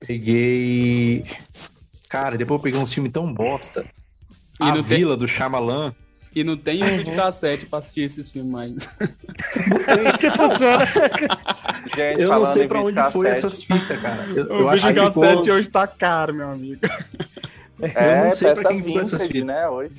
[0.00, 1.24] peguei.
[2.08, 3.86] Cara, depois eu peguei um filme tão bosta.
[4.60, 5.20] E a Vila tem...
[5.20, 5.94] do Shyamalan.
[6.34, 8.90] E não tem um de cassete pra assistir esses filmes mais.
[11.94, 14.24] Gente, eu não sei pra onde foi essas fitas, cara.
[14.34, 15.54] Eu, o eu vídeo cassete ficou...
[15.54, 16.80] hoje tá caro, meu amigo.
[17.80, 19.44] É, eu não sei pra quem foi essas fitas.
[19.44, 19.96] né, hoje.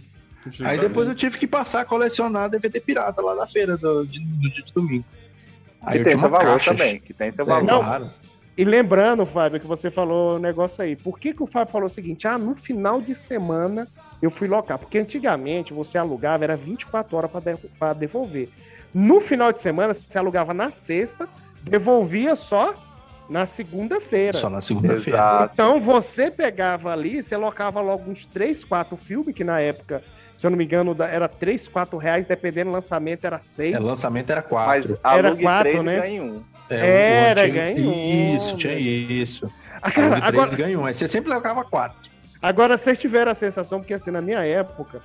[0.64, 4.20] Aí depois eu tive que passar a colecionar DVD pirata lá na feira do, de,
[4.20, 5.06] do dia de domingo.
[5.82, 7.64] Aí que tem seu valor caixa, também, que tem seu valor.
[7.64, 8.12] Não, claro.
[8.58, 10.96] E lembrando, Fábio, que você falou o um negócio aí.
[10.96, 12.28] Por que, que o Fábio falou o seguinte?
[12.28, 13.88] Ah, no final de semana
[14.22, 14.78] eu fui locar.
[14.78, 17.32] Porque antigamente você alugava, era 24 horas
[17.80, 18.50] para devolver.
[18.94, 21.30] No final de semana, você alugava na sexta,
[21.64, 22.74] devolvia só
[23.30, 24.34] na segunda-feira.
[24.34, 25.50] Só na segunda-feira.
[25.54, 30.04] Então você pegava ali, você locava logo uns 3, 4 filmes, que na época
[30.40, 33.76] se eu não me engano, era 3, 4 reais, dependendo do lançamento, era 6.
[33.76, 34.98] É, lançamento era 4.
[35.04, 36.00] Mas era 4, né?
[36.00, 36.44] Ganha um.
[36.70, 38.36] É, era, ganha um.
[38.38, 39.52] Isso, tinha isso.
[39.82, 40.56] Ah, cara, agora...
[40.56, 40.86] ganha um.
[40.86, 42.10] Aí você sempre levava 4.
[42.42, 45.02] Agora, vocês tiveram a sensação, porque assim, na minha época,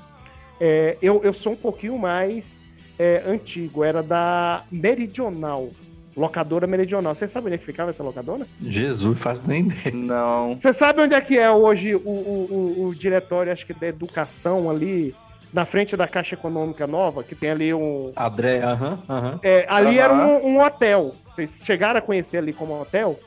[0.61, 2.55] é, eu, eu sou um pouquinho mais
[2.97, 5.69] é, antigo, era da Meridional.
[6.16, 7.14] Locadora Meridional.
[7.14, 8.46] Você sabe onde é que ficava essa locadora?
[8.62, 9.94] Jesus, faz nem ideia.
[9.94, 10.55] Não.
[10.55, 13.87] Você sabe onde é que é hoje o, o, o, o diretório, acho que da
[13.88, 15.14] educação ali,
[15.53, 18.12] na frente da Caixa Econômica Nova, que tem ali um.
[18.14, 18.74] Adré, aham,
[19.09, 19.31] uh aham.
[19.31, 19.40] -huh, uh -huh.
[19.42, 21.14] é, ali era um, um, hotel.
[21.31, 23.18] Vocês chegaram a conhecer ali como hotel?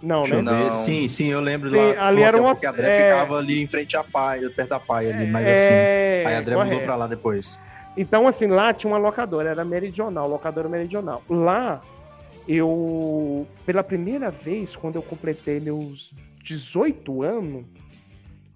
[0.00, 0.42] Não, Deixa né?
[0.42, 0.72] Não.
[0.72, 2.06] Sim, sim, eu lembro sim, lá.
[2.06, 2.54] Ali era um hotel.
[2.54, 3.10] Porque a Adré é...
[3.10, 5.52] ficava ali em frente à Paia, perto da Paia ali, mas é...
[5.54, 6.28] assim.
[6.28, 6.72] Aí a Adré correto.
[6.72, 7.60] mudou pra lá depois.
[7.98, 11.20] Então, assim, lá tinha uma locadora, era meridional, locadora meridional.
[11.28, 11.82] Lá,
[12.46, 16.12] eu, pela primeira vez, quando eu completei meus
[16.44, 17.64] 18 anos,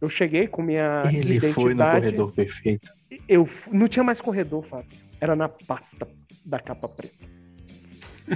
[0.01, 1.55] eu cheguei com minha Ele identidade.
[1.55, 2.93] foi no corredor perfeito.
[3.29, 4.97] Eu não tinha mais corredor, Fábio.
[5.21, 6.07] Era na pasta
[6.45, 7.15] da capa preta.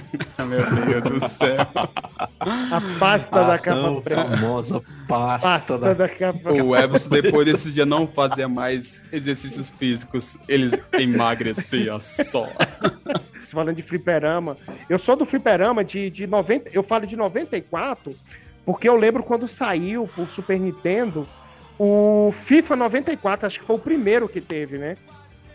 [0.46, 1.58] Meu Deus do céu.
[2.40, 4.24] A pasta a da capa preta.
[4.24, 5.94] famosa pasta, pasta da...
[5.94, 6.08] da...
[6.08, 10.38] capa O Everson, depois desse dia, não fazia mais exercícios físicos.
[10.48, 12.48] Eles emagreciam só.
[13.50, 14.56] Falando de fliperama.
[14.88, 16.70] Eu sou do fliperama de, de 90.
[16.72, 18.14] Eu falo de 94,
[18.64, 21.26] porque eu lembro quando saiu pro Super Nintendo
[21.78, 24.96] o FIFA 94, acho que foi o primeiro que teve, né?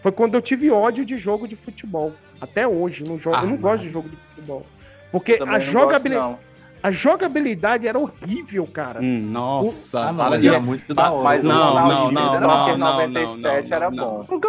[0.02, 2.14] Foi quando eu tive ódio de jogo de futebol.
[2.40, 4.66] Até hoje, não jogo, ah, eu não, gosto de jogo de futebol.
[5.12, 6.38] Porque a jogabilidade.
[6.84, 9.00] A jogabilidade era horrível, cara.
[9.04, 10.04] Hum, nossa, o...
[10.04, 11.24] ah, não, era muito da hora.
[11.24, 14.26] Mas não, não, não, não, não, 97 era bom.
[14.28, 14.40] Go,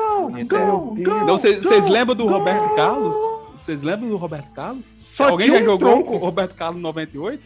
[0.47, 1.39] go, go.
[1.39, 3.17] Vocês lembram do Roberto Carlos?
[3.55, 4.85] Vocês lembram do Roberto Carlos?
[5.13, 6.15] Só Alguém já um jogou tronco.
[6.15, 7.43] o Roberto Carlos 98?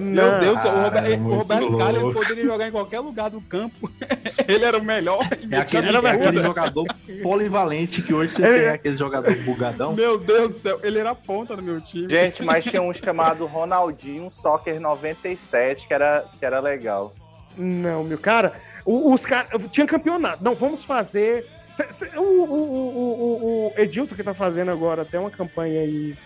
[0.00, 3.40] Meu Deus, ah, o Roberto, é o Roberto Carlos poderia jogar em qualquer lugar do
[3.40, 3.90] campo.
[4.46, 5.20] ele era o melhor.
[5.50, 6.86] É aquele, é aquele jogador
[7.22, 8.58] polivalente que hoje você ele...
[8.58, 9.94] tem aquele jogador bugadão.
[9.94, 12.08] Meu Deus do céu, ele era ponta no meu time.
[12.08, 17.14] Gente, mas tinha um chamado Ronaldinho Soccer 97 que era, que era legal.
[17.56, 19.50] Não, meu cara, os caras.
[19.70, 20.42] Tinha campeonato.
[20.42, 21.46] Não, vamos fazer.
[22.16, 26.16] O, o, o, o, Edilton que tá fazendo agora tem uma campanha aí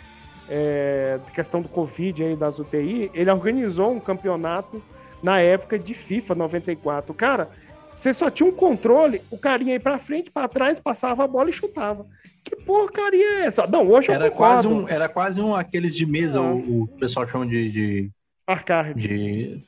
[0.48, 4.83] é, questão do Covid aí das UTI, ele organizou um campeonato
[5.22, 7.14] na época de FIFA 94.
[7.14, 7.48] Cara,
[7.96, 11.50] você só tinha um controle, o carinha aí pra frente, pra trás, passava a bola
[11.50, 12.05] e chutava.
[12.42, 13.66] Que porcaria é essa?
[13.66, 16.52] Não, hoje era quase um Era quase um aqueles de mesa, ah.
[16.52, 17.70] o, o, pessoal chama de.
[17.70, 18.11] de...
[18.46, 19.00] Arcade.
[19.00, 19.64] De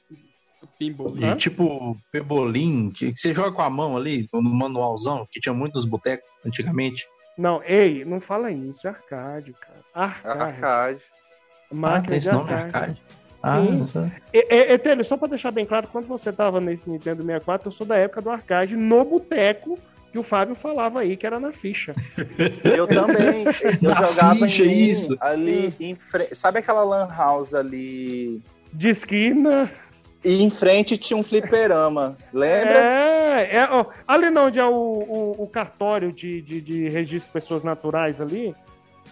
[0.76, 1.24] Pimbolim.
[1.24, 5.54] E, tipo, pebolim, que, que, você joga com a mão ali, no manualzão, que tinha
[5.54, 7.06] muitos botecos antigamente.
[7.36, 9.80] Não, ei, não fala isso, é arcade, cara.
[9.94, 10.42] Arcade.
[10.42, 11.02] Arcade.
[11.72, 12.76] Máquina ah, tem esse nome, arcade.
[12.76, 13.02] arcade.
[13.42, 14.12] Ah, Sim.
[14.32, 17.86] E, e, só pra deixar bem claro, quando você tava nesse Nintendo 64, eu sou
[17.86, 19.78] da época do arcade no boteco
[20.14, 21.92] que o Fábio falava aí, que era na ficha.
[22.62, 23.44] Eu também.
[23.82, 25.16] Eu na jogava ficha, em, isso.
[25.20, 26.36] ali em frente.
[26.36, 28.40] Sabe aquela lan house ali?
[28.72, 29.68] De esquina.
[30.24, 32.78] E em frente tinha um fliperama, lembra?
[32.78, 37.28] É, é ó, ali não, onde é o, o, o cartório de, de, de, registro
[37.28, 38.54] de pessoas naturais ali.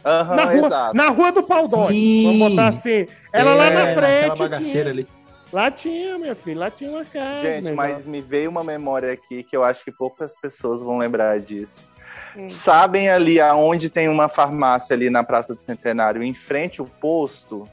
[0.05, 0.97] Uhum, na, rua, exato.
[0.97, 3.07] na rua do Pau vamos botar assim.
[3.33, 4.39] Ela é, lá na frente.
[4.39, 5.09] bagaceira tinha, ali.
[5.53, 7.43] Lá tinha, meu filho, lá tinha uma casa.
[7.43, 11.39] Gente, mas me veio uma memória aqui que eu acho que poucas pessoas vão lembrar
[11.41, 11.87] disso.
[12.35, 12.49] Hum.
[12.49, 17.69] Sabem ali aonde tem uma farmácia ali na Praça do Centenário, em frente ao posto,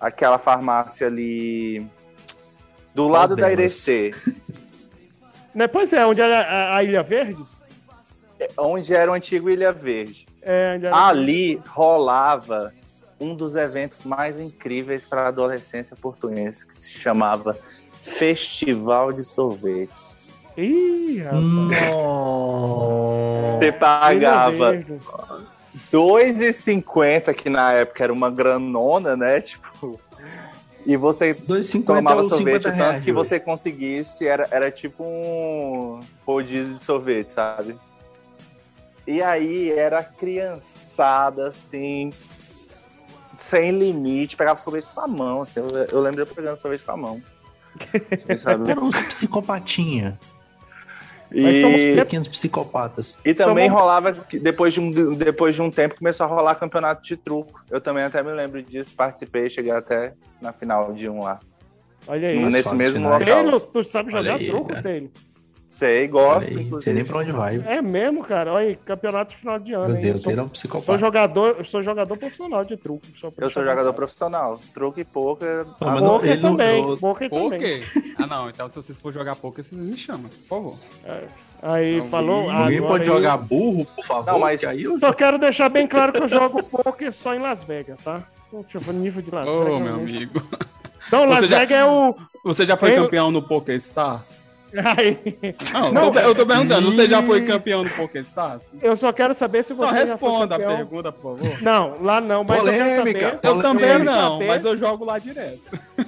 [0.00, 1.88] aquela farmácia ali
[2.94, 4.12] do lado da Irecê.
[5.52, 7.44] Né, pois é, onde era a, a, Ilha Verde?
[8.38, 10.24] É, onde era o antigo Ilha Verde.
[10.40, 12.72] É, Ali rolava
[13.20, 17.58] um dos eventos mais incríveis para a adolescência portuguesa, que se chamava
[18.02, 20.14] Festival de Sorvetes.
[20.56, 21.42] Ih, rapaz.
[23.58, 29.40] Você pagava R$2,50, que na época era uma granona, né?
[29.40, 29.98] Tipo,
[30.90, 36.74] e você 2,50 tomava sorvete o tanto que você conseguisse, era, era tipo um rodízio
[36.74, 37.76] de sorvete, sabe?
[39.06, 42.10] E aí era criançada, assim,
[43.38, 46.84] sem limite, pegava sorvete com a mão, assim, eu, eu lembro de eu pegando sorvete
[46.84, 47.22] com a mão.
[48.68, 50.18] Era uns psicopatinha.
[51.32, 51.60] E...
[51.60, 53.18] somos pequenos psicopatas.
[53.24, 53.80] E também somos...
[53.80, 57.62] rolava, depois de, um, depois de um tempo, começou a rolar campeonato de truco.
[57.70, 61.40] Eu também até me lembro disso, participei, cheguei até na final de um lá.
[62.06, 62.44] Olha aí.
[62.44, 63.24] Nesse mesmo local.
[63.24, 64.82] Taylor, tu sabe jogar aí, truco.
[64.82, 65.10] Taylor?
[65.70, 66.52] Sei, gosto.
[66.64, 67.62] Não sei nem pra onde vai.
[67.64, 68.52] É mesmo, cara.
[68.52, 69.94] Olha aí, campeonato de final de ano.
[69.94, 70.84] Meu Deus, ele é um psicopata.
[70.84, 73.06] Sou jogador, sou jogador profissional de truco.
[73.18, 74.60] Sou eu sou jogador profissional.
[74.74, 75.64] Truco e poker.
[75.80, 76.82] Ah, poker também.
[76.82, 77.82] Não, poker também.
[78.18, 78.50] Ah, não.
[78.50, 80.74] Então se vocês for jogar poker, vocês me chamam, por favor.
[81.04, 81.22] É.
[81.62, 82.52] Aí não, falou.
[82.52, 83.14] Ninguém pode eu...
[83.14, 84.32] jogar burro, por favor.
[84.32, 84.98] Não, mas aí eu...
[84.98, 88.22] Só quero deixar bem claro que eu jogo poker só em Las Vegas, tá?
[88.68, 89.68] Tipo, nível de Las Vegas.
[89.68, 90.42] Ô, meu amigo.
[91.06, 92.16] Então, Las Vegas é o.
[92.44, 93.04] Você já foi eu...
[93.04, 94.39] campeão no Poker Stars?
[95.72, 98.72] Não, não, eu tô perguntando, você já foi campeão do PokéStars?
[98.80, 99.90] Eu só quero saber se você.
[99.90, 101.62] Então responda a pergunta, por favor.
[101.62, 102.84] Não, lá não, mas Polêmica.
[102.84, 103.38] eu quero saber.
[103.42, 105.60] Eu também não, saber, mas eu jogo lá direto.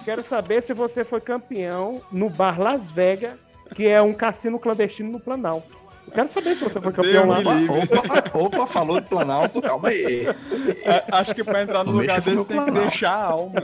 [0.05, 3.33] Quero saber se você foi campeão no bar Las Vegas,
[3.75, 5.83] que é um cassino clandestino no Planalto.
[6.07, 7.39] Eu quero saber se você foi campeão lá.
[7.39, 10.27] Opa, opa, falou de Planalto, calma aí.
[10.85, 13.63] É, acho que pra entrar no lugar desse tem que deixar a alma.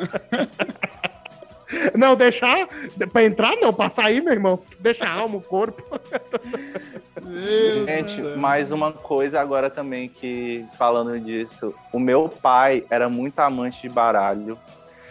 [1.96, 2.68] Não, deixar.
[3.12, 3.72] Pra entrar, não.
[3.72, 4.60] Pra sair, meu irmão.
[4.78, 5.82] Deixa a alma, o corpo.
[7.86, 13.82] Gente, mais uma coisa agora também que, falando disso, o meu pai era muito amante
[13.82, 14.58] de baralho.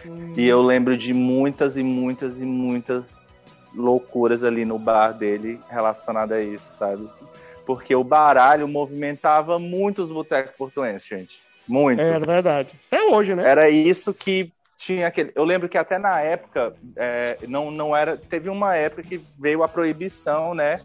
[0.04, 0.32] Hum.
[0.36, 3.28] E eu lembro de muitas e muitas e muitas
[3.74, 7.08] loucuras ali no bar dele relacionadas a isso, sabe?
[7.66, 11.38] Porque o baralho movimentava muito os botecos portuenses, gente.
[11.68, 12.00] Muito.
[12.00, 12.70] É verdade.
[12.90, 13.44] Até hoje, né?
[13.46, 15.32] Era isso que tinha aquele.
[15.34, 18.16] Eu lembro que até na época é, não, não era.
[18.16, 20.80] Teve uma época que veio a proibição, né?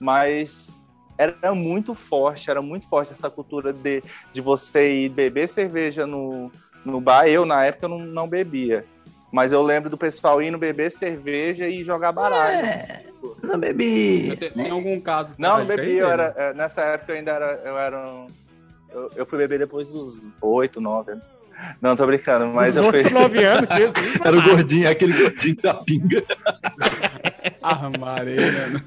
[0.00, 0.80] Mas
[1.16, 6.50] era muito forte, era muito forte essa cultura de, de você ir beber cerveja no,
[6.84, 7.28] no bar.
[7.28, 8.84] Eu, na época, não, não bebia.
[9.30, 12.66] Mas eu lembro do pessoal indo beber cerveja e jogar baralho.
[12.66, 13.06] É,
[13.44, 14.36] não bebi.
[14.36, 15.36] Tem, tem algum caso?
[15.38, 15.96] Não, não bebi.
[15.96, 17.62] Eu era, é, nessa época eu ainda era.
[17.64, 18.26] Eu, era um,
[18.90, 21.12] eu, eu fui beber depois dos oito, nove.
[21.80, 23.08] Não, tô brincando, mas eu fui.
[23.08, 24.20] 9 anos, Jesus.
[24.24, 26.22] Era o gordinho, aquele gordinho da pinga.
[27.62, 28.84] ah, Marina.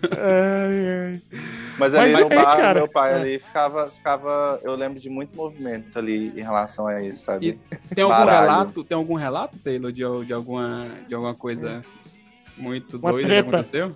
[1.77, 4.59] Mas ali Mas, no bar, cara, meu pai ali ficava, ficava.
[4.63, 7.47] Eu lembro de muito movimento ali em relação a isso, sabe?
[7.47, 8.41] E tem algum Baralho.
[8.41, 8.83] relato?
[8.83, 11.83] Tem algum relato, Taylor, de, de, alguma, de alguma coisa
[12.57, 13.43] muito Uma doida treta.
[13.43, 13.95] que aconteceu?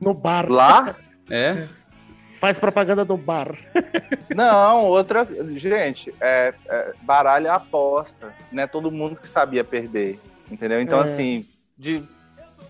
[0.00, 0.50] No bar.
[0.50, 0.94] Lá?
[1.30, 1.66] É.
[2.44, 3.56] Faz propaganda do bar.
[4.28, 5.26] Não, outra.
[5.56, 8.34] Gente, é, é, baralho é aposta.
[8.52, 10.20] Não é todo mundo que sabia perder.
[10.50, 10.78] Entendeu?
[10.82, 11.04] Então, é.
[11.04, 11.46] assim,
[11.78, 12.02] de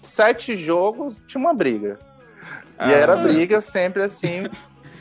[0.00, 1.98] sete jogos tinha uma briga.
[2.78, 4.48] E ah, era briga sempre assim,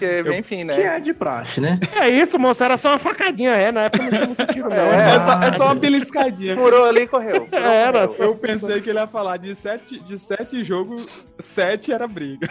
[0.03, 0.73] porque, eu, enfim, né?
[0.73, 1.79] Que é de praxe, né?
[1.99, 4.75] É isso, moço, era só uma facadinha, é, na época não tinha muito tiro, não.
[4.75, 6.55] É, é, só, é só uma beliscadinha.
[6.55, 7.45] Furou ali e correu.
[7.45, 8.25] Furou, era, correu.
[8.25, 12.47] eu pensei que ele ia falar de sete, de sete jogos, sete era briga.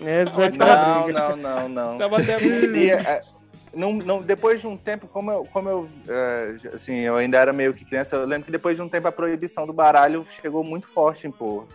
[0.00, 1.12] É, não, briga.
[1.12, 1.98] não, não, não.
[1.98, 3.22] Tava até é,
[3.74, 7.52] não, não, depois de um tempo, como eu, como eu é, assim, eu ainda era
[7.52, 10.64] meio que criança, eu lembro que depois de um tempo a proibição do baralho chegou
[10.64, 11.74] muito forte em Porto.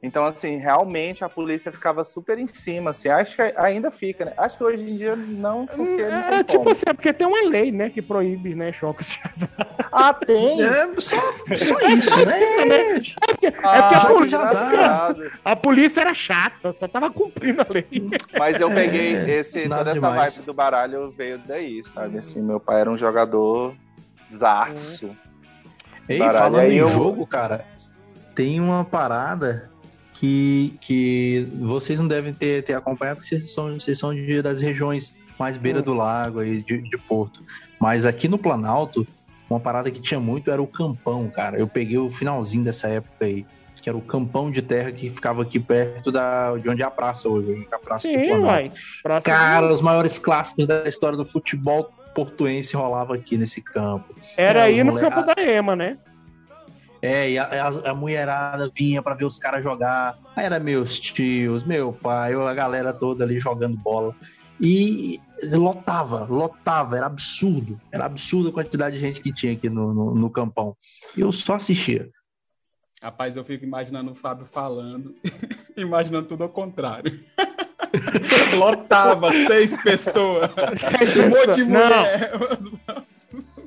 [0.00, 4.32] Então, assim, realmente a polícia ficava super em cima, assim, acho que ainda fica, né?
[4.36, 6.70] Acho que hoje em dia não, porque não É, tipo como.
[6.70, 9.50] assim, é porque tem uma lei, né, que proíbe, né, choques de azar.
[9.90, 10.62] Ah, tem?
[10.62, 11.16] É, só,
[11.56, 12.42] só é isso, né?
[12.42, 13.02] Isso, né?
[13.22, 17.66] É porque, ah, é porque a, polícia, a polícia era chata, só tava cumprindo a
[17.68, 17.88] lei.
[18.38, 22.18] Mas eu peguei é, esse, toda essa vibe do baralho veio daí, sabe?
[22.18, 23.74] Assim, meu pai era um jogador
[24.32, 25.10] zarço.
[26.08, 26.38] Ei, baralho.
[26.38, 26.88] falando Aí em eu...
[26.88, 27.66] jogo, cara,
[28.36, 29.68] tem uma parada
[30.18, 34.60] que, que vocês não devem ter, ter acompanhado, porque vocês são, vocês são de, das
[34.60, 37.40] regiões mais beira do lago aí, de, de Porto.
[37.78, 39.06] Mas aqui no Planalto,
[39.48, 41.56] uma parada que tinha muito era o campão, cara.
[41.56, 43.46] Eu peguei o finalzinho dessa época aí,
[43.80, 46.90] que era o campão de terra que ficava aqui perto da, de onde é a
[46.90, 48.72] praça hoje, a praça Sim, do Planalto.
[49.04, 54.12] Praça cara, os maiores clássicos da história do futebol portuense rolava aqui nesse campo.
[54.36, 55.96] Era aí no campo da EMA, né?
[57.00, 60.18] É, e a, a, a mulherada vinha para ver os caras jogar.
[60.34, 64.14] Aí era meus tios, meu pai, a galera toda ali jogando bola.
[64.60, 65.20] E
[65.52, 67.80] lotava, lotava, era absurdo.
[67.92, 70.76] Era absurdo a quantidade de gente que tinha aqui no, no, no campão.
[71.16, 72.10] E eu só assistia.
[73.00, 75.14] Rapaz, eu fico imaginando o Fábio falando,
[75.76, 77.20] imaginando tudo ao contrário.
[78.58, 80.50] Lotava seis pessoas,
[81.16, 82.32] um monte de mulher.
[82.88, 83.17] Não.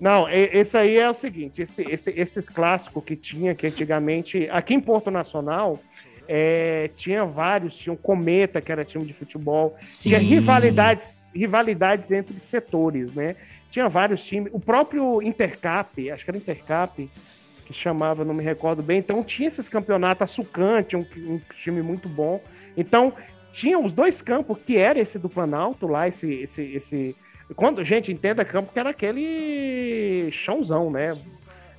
[0.02, 4.74] Não, esse aí é o seguinte: esse, esse, esses clássicos que tinha, que antigamente, aqui
[4.74, 5.80] em Porto Nacional,
[6.28, 10.10] é, tinha vários, tinha um Cometa, que era time de futebol, Sim.
[10.10, 13.36] tinha rivalidades, rivalidades entre setores, né?
[13.70, 17.10] Tinha vários times, o próprio Intercap, acho que era Intercap,
[17.66, 21.82] que chamava, não me recordo bem, então tinha esses campeonatos, a Sucante, um, um time
[21.84, 22.42] muito bom.
[22.76, 23.14] Então,
[23.52, 27.16] tinha os dois campos, que era esse do Planalto lá, esse, esse, esse
[27.56, 31.18] quando, gente, entenda campo que era aquele chãozão, né?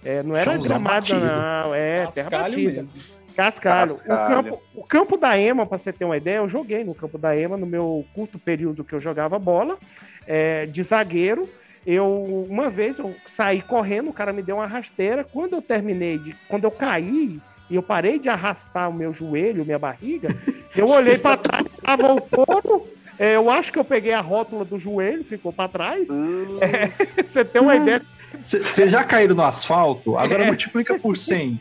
[0.04, 1.74] É, não era Chãozão gramado, não.
[1.74, 2.82] É, Cascalho terra batida.
[2.82, 2.98] Mesmo.
[3.34, 3.94] Cascalho.
[3.94, 3.94] Cascalho.
[3.94, 7.16] O, campo, o campo da EMA, para você ter uma ideia, eu joguei no campo
[7.16, 9.78] da EMA no meu curto período que eu jogava bola,
[10.26, 11.48] é, de zagueiro.
[11.86, 15.24] Eu, uma vez, eu saí correndo, o cara me deu uma rasteira.
[15.24, 19.64] Quando eu terminei, de, quando eu caí, e eu parei de arrastar o meu joelho,
[19.64, 20.28] minha barriga,
[20.76, 22.86] eu olhei para trás, estava o touro
[23.22, 26.10] é, eu acho que eu peguei a rótula do joelho, ficou para trás.
[26.10, 26.58] Hum.
[26.60, 26.88] É,
[27.22, 28.02] você tem uma ideia.
[28.40, 30.18] Você já caíram no asfalto?
[30.18, 30.46] Agora é.
[30.48, 31.60] multiplica por 100.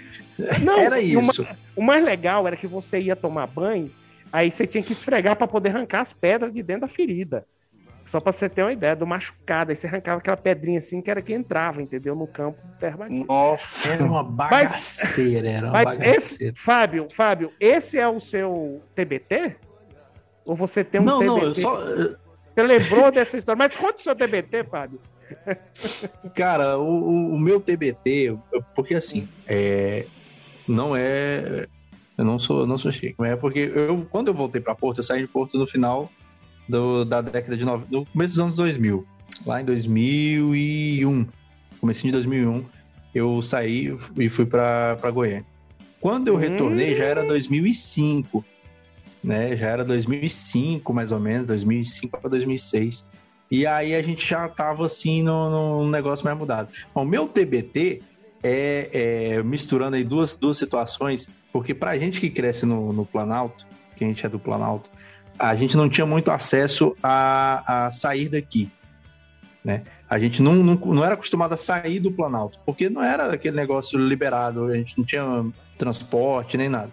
[0.64, 1.44] Não, era isso.
[1.44, 3.92] Uma, o mais legal era que você ia tomar banho,
[4.34, 7.46] aí você tinha que esfregar para poder arrancar as pedras de dentro da ferida.
[8.08, 9.70] Só pra você ter uma ideia do machucado.
[9.70, 12.16] Aí você arrancava aquela pedrinha assim que era que entrava, entendeu?
[12.16, 16.24] No campo terra Nossa, era uma bagaceira, mas, era uma bagaceira.
[16.24, 19.58] Esse, Fábio, Fábio, esse é o seu TBT?
[20.52, 21.46] Ou você tem um não, TBT?
[21.46, 21.78] Não, só...
[21.80, 23.58] Você lembrou dessa história?
[23.58, 25.00] Mas conta o seu TBT, Fábio.
[26.36, 28.38] Cara, o, o meu TBT,
[28.76, 30.06] porque assim, é,
[30.68, 31.70] não é.
[32.18, 35.04] Eu não sou, não sou chique, é porque eu, quando eu voltei para Porto, eu
[35.06, 36.12] saí de Porto no final
[36.68, 37.64] do, da década de.
[37.64, 39.08] No, no começo dos anos 2000.
[39.46, 41.28] Lá em 2001.
[41.80, 42.66] Comecinho de 2001,
[43.16, 45.46] eu saí e fui para Goiânia.
[46.02, 48.44] Quando eu retornei, já era 2005
[49.24, 49.56] né?
[49.56, 53.06] Já era 2005, mais ou menos, 2005 para 2006.
[53.50, 56.70] E aí a gente já tava assim no, no negócio mais mudado.
[56.96, 58.02] O meu TBT
[58.44, 63.68] é, é, misturando aí duas, duas situações, porque pra gente que cresce no, no Planalto,
[63.96, 64.90] que a gente é do Planalto,
[65.38, 68.70] a gente não tinha muito acesso a, a sair daqui,
[69.64, 69.84] né?
[70.10, 73.56] A gente não, não, não era acostumado a sair do Planalto, porque não era aquele
[73.56, 75.46] negócio liberado, a gente não tinha
[75.78, 76.92] transporte nem nada.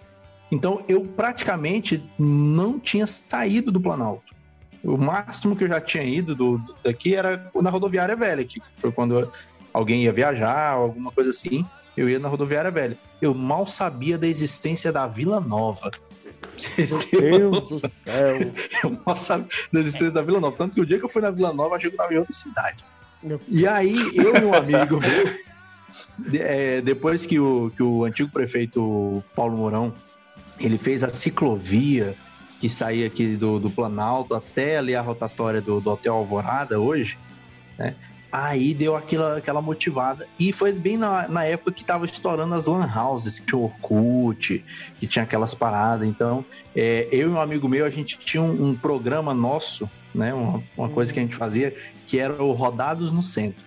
[0.50, 4.34] Então eu praticamente não tinha saído do Planalto.
[4.82, 8.92] O máximo que eu já tinha ido do, daqui era na rodoviária velha, que foi
[8.92, 9.30] quando
[9.72, 12.96] alguém ia viajar, alguma coisa assim, eu ia na rodoviária velha.
[13.20, 15.90] Eu mal sabia da existência da Vila Nova.
[16.56, 18.52] Vocês têm Meu Deus do céu.
[18.82, 20.56] Eu mal sabia das estrelas da Vila Nova.
[20.56, 22.18] Tanto que o dia que eu fui na Vila Nova, achei que eu tava em
[22.18, 22.84] outra cidade.
[23.48, 25.34] E aí, eu e um amigo meu,
[26.40, 29.92] é, depois que o, que o antigo prefeito Paulo Mourão,
[30.60, 32.14] ele fez a ciclovia
[32.60, 37.16] que saía aqui do, do Planalto até ali a rotatória do, do Hotel Alvorada hoje,
[37.78, 37.94] né?
[38.30, 40.28] Aí deu aquela, aquela motivada.
[40.38, 44.62] E foi bem na, na época que tava estourando as lan houses, que tinha Orkut,
[45.00, 46.06] que tinha aquelas paradas.
[46.06, 46.44] Então,
[46.76, 50.34] é, eu e um amigo meu, a gente tinha um, um programa nosso, né?
[50.34, 51.74] Uma, uma, coisa que a gente fazia,
[52.06, 53.64] que era o Rodados no Centro.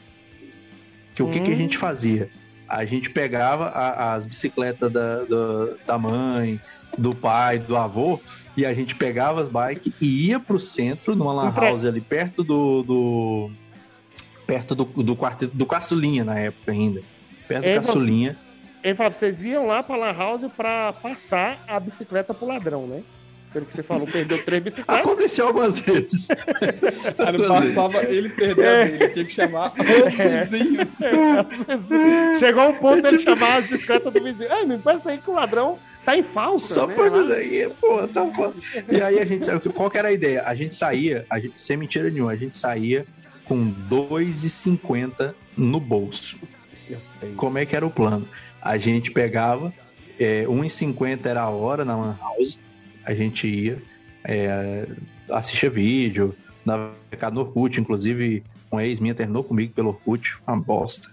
[1.16, 1.80] Que o que, que a gente hum.
[1.80, 2.30] fazia?
[2.70, 6.62] A gente pegava a, as bicicletas da, da, da mãe,
[6.98, 8.20] do pai, do avô,
[8.56, 12.44] e a gente pegava as bikes e ia pro centro, numa lan house ali perto
[12.44, 13.52] do, do
[14.46, 17.02] perto do, do quarto do caçulinha na época ainda.
[17.48, 18.38] Perto do caçulinha.
[18.84, 23.04] Ei, Fábio, vocês iam lá pra Lan House pra passar a bicicleta pro ladrão, né?
[23.54, 25.06] Pelo que você falou, perdeu três bicicletas.
[25.06, 26.30] Aconteceu algumas vezes.
[27.28, 28.82] ele passava, ele perdeu é.
[28.82, 30.46] a dele, tinha que chamar os é.
[30.46, 30.98] vizinhos.
[31.92, 32.40] É.
[32.40, 34.52] Chegou um ponto dele chamar as bicicletas do vizinho.
[34.52, 36.60] Ei, me parece aí que o ladrão tá em falta.
[36.60, 36.96] Só né?
[36.96, 38.54] por isso aí, pô, tá bom.
[38.92, 40.44] E aí a gente, qual que era a ideia?
[40.44, 43.06] A gente saía, a gente, sem mentira nenhuma, a gente saía
[43.46, 46.38] com 2,50 no bolso.
[47.36, 48.28] Como é que era o plano?
[48.62, 49.74] A gente pegava,
[50.20, 52.58] é, 1,50 era a hora na Lan House,
[53.06, 53.82] a gente ia,
[54.24, 54.88] é,
[55.30, 56.36] assistia vídeo,
[56.66, 61.10] navegar no Orkut, inclusive um ex minha terminou comigo pelo Orkut, uma bosta.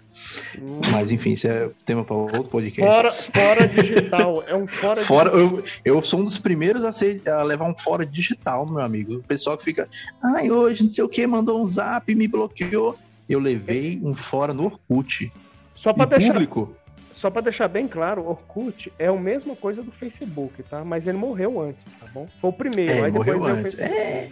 [0.57, 0.81] Hum.
[0.93, 2.91] Mas enfim, isso é tema para outro podcast.
[2.91, 5.63] Fora, fora digital, é um fora, fora digital.
[5.85, 9.15] Eu, eu sou um dos primeiros a, ser, a levar um fora digital, meu amigo.
[9.15, 9.87] O pessoal que fica,
[10.23, 12.97] ai, hoje não sei o que, mandou um zap, me bloqueou.
[13.27, 15.31] Eu levei um fora no Orkut.
[15.75, 16.75] Só para deixar público.
[17.13, 20.83] Só para deixar bem claro, o Orkut é a mesma coisa do Facebook, tá?
[20.83, 22.27] Mas ele morreu antes, tá bom?
[22.41, 23.77] Foi o primeiro, é, aí morreu antes.
[23.77, 24.29] É.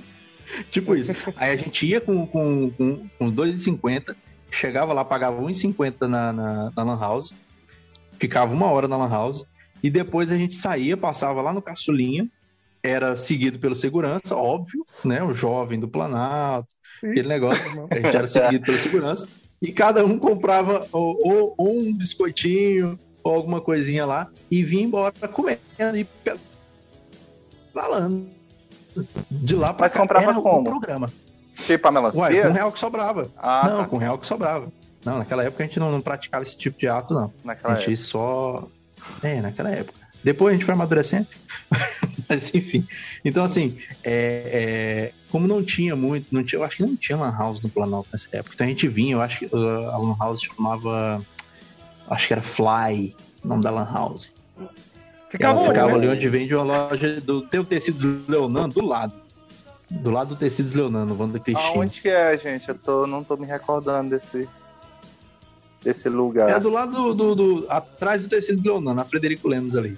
[0.69, 1.11] Tipo isso.
[1.35, 4.15] Aí a gente ia com, com, com, com 2,50,
[4.49, 7.33] chegava lá, pagava 1,50 na, na, na Lan House,
[8.19, 9.45] ficava uma hora na Lan House,
[9.83, 12.27] e depois a gente saía, passava lá no caçulinha,
[12.81, 15.21] era seguido pelo segurança, óbvio, né?
[15.23, 17.11] O jovem do Planalto, Sim.
[17.11, 19.27] aquele negócio, a gente era seguido pelo segurança,
[19.61, 24.83] e cada um comprava ou, ou, ou um biscoitinho, ou alguma coisinha lá, e vinha
[24.83, 25.59] embora comendo
[25.95, 26.07] e
[27.73, 28.27] falando.
[29.29, 30.61] De lá pra Mas cá comprava era como?
[30.61, 31.11] o programa.
[31.57, 32.21] Tipo a melancia?
[32.21, 33.29] Ué, com real que sobrava.
[33.37, 33.87] Ah, não, tá.
[33.87, 34.71] com real que sobrava.
[35.03, 37.33] Não, naquela época a gente não, não praticava esse tipo de ato, não.
[37.43, 38.03] Naquela a gente época.
[38.03, 38.67] só.
[39.23, 40.07] É, naquela época.
[40.23, 41.27] Depois a gente foi amadurecendo.
[42.27, 42.85] Mas enfim.
[43.23, 47.17] Então, assim, é, é, como não tinha muito, não tinha, eu acho que não tinha
[47.17, 48.53] Lan House no Planalto nessa época.
[48.53, 51.21] Então a gente vinha, eu acho que uh, a Lan House chamava.
[52.09, 54.31] Acho que era Fly, o nome da Lan House.
[55.29, 59.13] Ficava, ela ficava ali onde vende uma loja do Teu Tecidos Leonando, do lado.
[59.89, 61.79] Do lado do Tecidos Leonando, Wanda Cristina.
[61.79, 62.67] Onde que é, gente?
[62.67, 64.47] Eu tô, não tô me recordando desse,
[65.81, 66.49] desse lugar.
[66.49, 69.97] É do lado do, do, do atrás do Tecidos Leonando, na Frederico Lemos ali.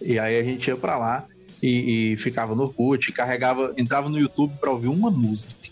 [0.00, 1.24] E aí a gente ia pra lá
[1.62, 5.70] e, e ficava no Orkut, carregava, entrava no YouTube pra ouvir uma música.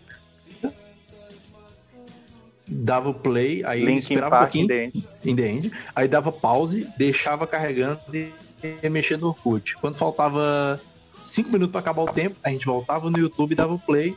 [2.72, 4.92] Dava o play, aí Link esperava um pouquinho.
[5.24, 5.72] In the end.
[5.92, 9.76] Aí dava pause, deixava carregando e mexer no Orkut.
[9.78, 10.80] Quando faltava
[11.24, 14.16] cinco minutos para acabar o tempo, a gente voltava no YouTube, dava o play,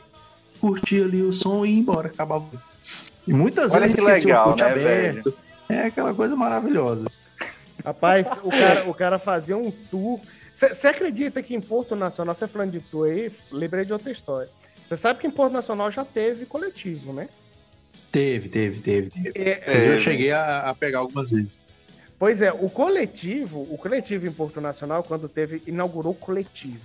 [0.60, 2.46] curtia ali o som e ia embora, acabava.
[3.26, 5.30] E muitas Olha vezes esquecia legal, o Orkut né, aberto.
[5.30, 5.36] Velho?
[5.68, 7.10] É aquela coisa maravilhosa.
[7.84, 10.20] Rapaz, o cara, o cara fazia um tour.
[10.54, 14.48] Você acredita que em Porto Nacional, você falando de tour aí, lembrei de outra história.
[14.86, 17.28] Você sabe que em Porto Nacional já teve coletivo, né?
[18.12, 19.32] Teve, teve, teve, teve.
[19.34, 21.60] É, eu cheguei a, a pegar algumas vezes.
[22.18, 26.80] Pois é, o coletivo, o coletivo em Porto Nacional, quando teve, inaugurou o coletivo.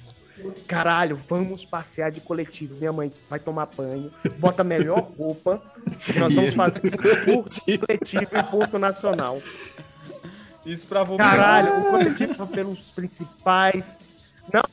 [0.67, 2.75] Caralho, vamos passear de coletivo.
[2.75, 5.61] Minha mãe vai tomar banho, bota a melhor roupa,
[6.17, 6.93] nós vamos fazer
[7.27, 9.41] um coletivo em Porto Nacional.
[10.65, 11.17] Isso pra você.
[11.17, 13.85] Caralho, o coletivo foi pelos principais.
[14.51, 14.63] Não.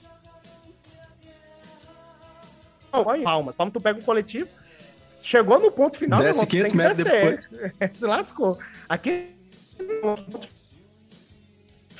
[2.92, 3.54] Não, palmas.
[3.56, 4.48] Palmas, tu pega o coletivo,
[5.22, 7.50] chegou no ponto final, Desce irmão, 500 metros depois.
[7.98, 8.58] Se lascou.
[8.88, 9.35] Aqui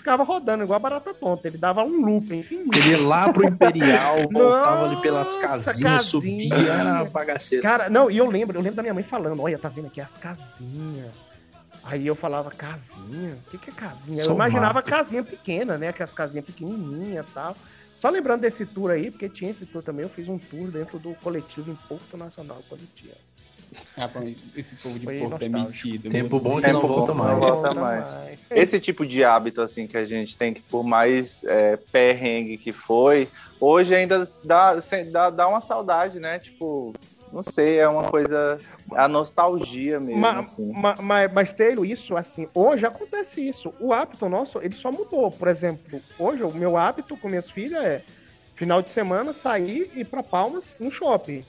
[0.06, 1.48] ficava rodando igual a barata tonta.
[1.48, 2.64] Ele dava um loop, enfim.
[2.72, 5.98] Ele ia lá pro Imperial, voltava Nossa, ali pelas casinhas, casinha.
[5.98, 7.62] subia, era bagaceiro.
[7.62, 10.00] Cara, não, e eu lembro, eu lembro da minha mãe falando, olha, tá vendo aqui
[10.00, 11.12] as casinhas.
[11.82, 13.38] Aí eu falava, casinha?
[13.46, 14.22] O que, que é casinha?
[14.22, 14.90] Só eu imaginava mato.
[14.90, 15.88] casinha pequena, né?
[15.88, 17.56] Aquelas casinhas pequenininhas e tal.
[17.96, 20.98] Só lembrando desse tour aí, porque tinha esse tour também, eu fiz um tour dentro
[20.98, 22.82] do coletivo em Porto Nacional, quando
[23.94, 24.34] tinha.
[24.56, 26.10] esse povo de porco é mentido.
[26.10, 27.38] Tempo bom que não volta mais.
[27.38, 28.18] Volta mais.
[28.50, 32.72] Esse tipo de hábito assim que a gente tem que, por mais é, perrengue que
[32.72, 33.28] foi,
[33.60, 34.74] hoje ainda dá,
[35.10, 36.38] dá, dá uma saudade, né?
[36.38, 36.92] Tipo,
[37.32, 38.58] não sei, é uma coisa.
[38.92, 40.20] A nostalgia mesmo.
[40.20, 40.72] Mas, assim.
[41.02, 43.74] mas, mas Taylor, isso, assim, hoje acontece isso.
[43.80, 45.30] O hábito nosso, ele só mudou.
[45.30, 48.02] Por exemplo, hoje o meu hábito com minhas filhas é
[48.54, 51.44] final de semana sair e ir pra Palmas no shopping.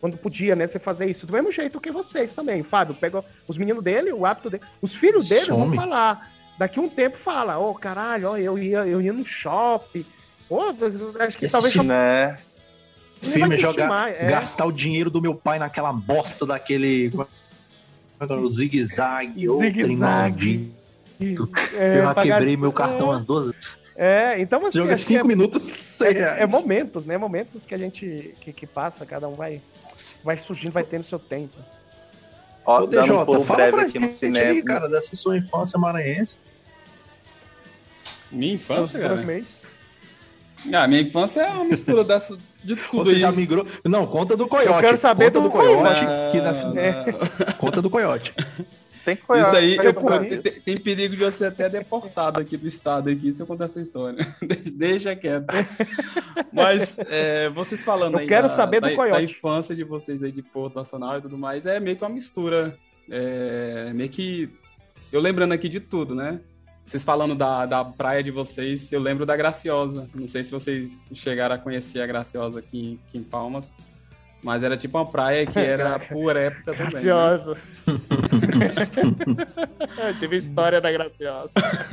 [0.00, 1.26] Quando podia, né, você fazer isso.
[1.26, 2.62] Do mesmo jeito que vocês também.
[2.62, 4.62] Fábio, pega os meninos dele, o hábito dele.
[4.80, 5.66] Os filhos dele Some.
[5.66, 6.32] vão falar.
[6.56, 10.04] Daqui um tempo fala, ô oh, caralho, ó, eu ia, eu ia no shopping.
[10.48, 10.60] Pô,
[11.20, 11.74] acho que Esse talvez.
[11.76, 12.36] Né?
[13.20, 14.26] Filme é jogar, é.
[14.26, 17.12] gastar o dinheiro do meu pai naquela bosta daquele.
[18.20, 19.66] É o zigue-zague, outro
[21.74, 23.16] É, eu já quebrei meu cartão é.
[23.16, 23.52] às duas
[23.96, 24.78] É, então você.
[24.78, 27.18] Joga cinco é, minutos, sem é, é, momentos, né?
[27.18, 29.60] Momentos que a gente que, que passa, cada um vai,
[30.28, 31.56] vai surgindo, vai tendo seu tempo.
[32.66, 34.50] Ó, Ô, DJ, um fala pra aqui gente cinema.
[34.50, 36.36] aí, cara, dessa sua infância maranhense.
[38.30, 39.14] Minha infância, cara?
[40.74, 43.20] Ah, minha infância é uma mistura dessa, de tudo Você aí.
[43.22, 43.66] já migrou.
[43.82, 44.70] Não, conta do coiote.
[44.70, 46.04] Eu quero saber conta do, do coiote.
[46.04, 46.80] Na...
[46.82, 47.04] É.
[47.56, 48.34] Conta do coiote.
[49.08, 49.48] Tem coiote.
[49.48, 53.40] Isso aí, eu, tem, tem, perigo de você até deportado aqui do estado aqui se
[53.40, 54.18] eu contar essa história.
[54.74, 55.46] Deixa quieto.
[56.52, 59.16] Mas é, vocês falando eu aí quero da, saber do da, coiote.
[59.16, 62.10] da infância de vocês aí de Porto Nacional e tudo mais, é meio que uma
[62.10, 62.76] mistura.
[63.10, 64.50] É, meio que.
[65.10, 66.38] Eu lembrando aqui de tudo, né?
[66.84, 70.06] Vocês falando da, da praia de vocês, eu lembro da Graciosa.
[70.14, 73.72] Não sei se vocês chegaram a conhecer a Graciosa aqui, aqui em Palmas.
[74.42, 76.84] Mas era tipo uma praia que era por época também.
[76.84, 76.90] Né?
[76.90, 77.54] Graciosa.
[77.54, 77.58] Né?
[80.08, 81.50] eu tive história da Graciosa.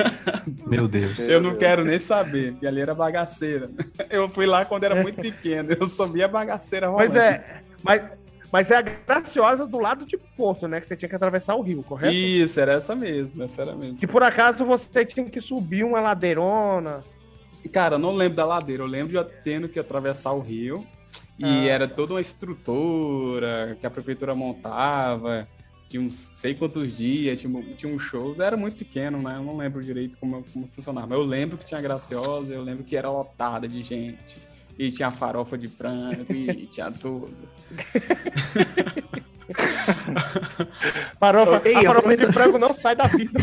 [0.68, 1.18] Meu Deus.
[1.20, 3.70] Eu não quero nem saber, porque ali era bagaceira.
[4.10, 7.14] Eu fui lá quando era muito pequeno, eu sabia bagaceira rolando.
[7.14, 8.02] Mas é, mas
[8.52, 10.80] mas é a Graciosa do lado de Porto, né?
[10.80, 12.14] Que você tinha que atravessar o rio, correto?
[12.14, 13.98] Isso, era essa mesmo, essa era mesmo.
[13.98, 17.04] Que por acaso você tinha que subir uma ladeirona.
[17.74, 20.86] Cara, eu não lembro da ladeira, eu lembro de tendo que atravessar o rio.
[21.38, 21.72] E ah.
[21.72, 25.48] era toda uma estrutura que a prefeitura montava.
[25.90, 28.40] Tinha uns sei quantos dias, tinha, tinha uns shows.
[28.40, 29.36] Era muito pequeno, né?
[29.38, 31.08] Eu não lembro direito como, como funcionava.
[31.08, 34.38] Mas eu lembro que tinha Graciosa, eu lembro que era lotada de gente.
[34.78, 37.34] E tinha farofa de frango, e tinha tudo.
[41.20, 43.40] farofa, Ei, a farofa de frango não sai da vida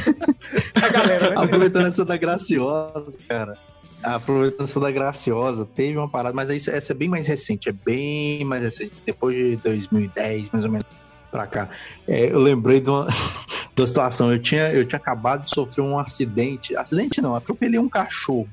[0.78, 1.36] da galera, né?
[1.43, 3.57] Aproveitando essa da Graciosa, cara.
[4.03, 7.73] Aproveitando essa da Graciosa, teve uma parada, mas essa, essa é bem mais recente, é
[7.73, 8.93] bem mais recente.
[9.07, 10.87] Depois de 2010, mais ou menos,
[11.31, 11.69] pra cá.
[12.07, 13.07] É, eu lembrei de uma,
[13.75, 14.33] de uma situação.
[14.33, 16.77] Eu tinha, eu tinha acabado de sofrer um acidente.
[16.77, 18.49] Acidente não, atropelei um cachorro.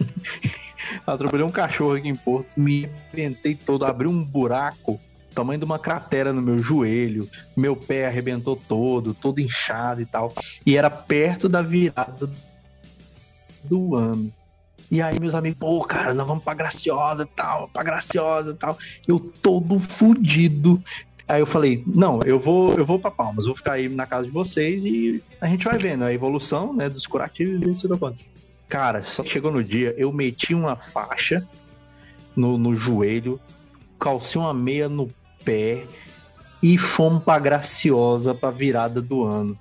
[1.06, 5.00] Atropelei um cachorro aqui em Porto, me inventei todo, abri um buraco,
[5.34, 10.32] tamanho de uma cratera no meu joelho, meu pé arrebentou todo, todo inchado e tal.
[10.64, 12.30] E era perto da virada
[13.64, 14.32] do ano.
[14.90, 18.54] E aí meus amigos, pô, cara, nós vamos pra Graciosa e tal, pra Graciosa e
[18.54, 18.78] tal.
[19.06, 20.82] Eu todo fudido.
[21.26, 24.26] Aí eu falei, não, eu vou, eu vou pra Palmas, vou ficar aí na casa
[24.26, 28.24] de vocês e a gente vai vendo a evolução, né, dos curativos e isso que
[28.68, 31.46] Cara, só chegou no dia, eu meti uma faixa
[32.36, 33.40] no, no joelho,
[33.98, 35.10] calcei uma meia no
[35.44, 35.84] pé
[36.62, 39.58] e fomos pra Graciosa pra virada do ano.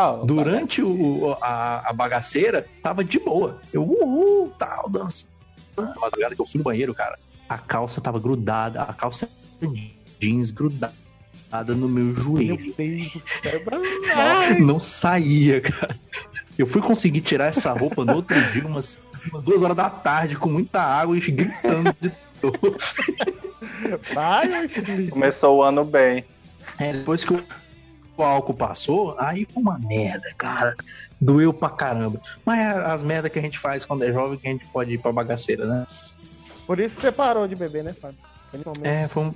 [0.00, 3.60] Ah, Durante o, a, a, bagaceira, tava de boa.
[3.70, 5.30] Eu, uhul, tal, dançando.
[5.76, 9.28] Na madrugada que eu fui no banheiro, cara, a calça tava grudada, a calça
[10.18, 10.94] jeans grudada
[11.76, 12.58] no meu joelho.
[12.58, 13.60] Meu Deus do céu.
[14.64, 15.94] Não saía, cara.
[16.58, 18.98] Eu fui conseguir tirar essa roupa no outro dia, umas,
[19.30, 22.76] umas duas horas da tarde, com muita água e gritando de dor.
[24.14, 24.68] Vai,
[25.10, 26.24] Começou o ano bem.
[26.78, 27.34] É, depois que
[28.16, 30.76] o álcool passou, aí foi uma merda, cara.
[31.20, 32.20] Doeu pra caramba.
[32.44, 34.94] Mas é as merdas que a gente faz quando é jovem que a gente pode
[34.94, 35.86] ir pra bagaceira, né?
[36.66, 38.18] Por isso você parou de beber, né, Fábio?
[38.82, 39.34] É, foi um.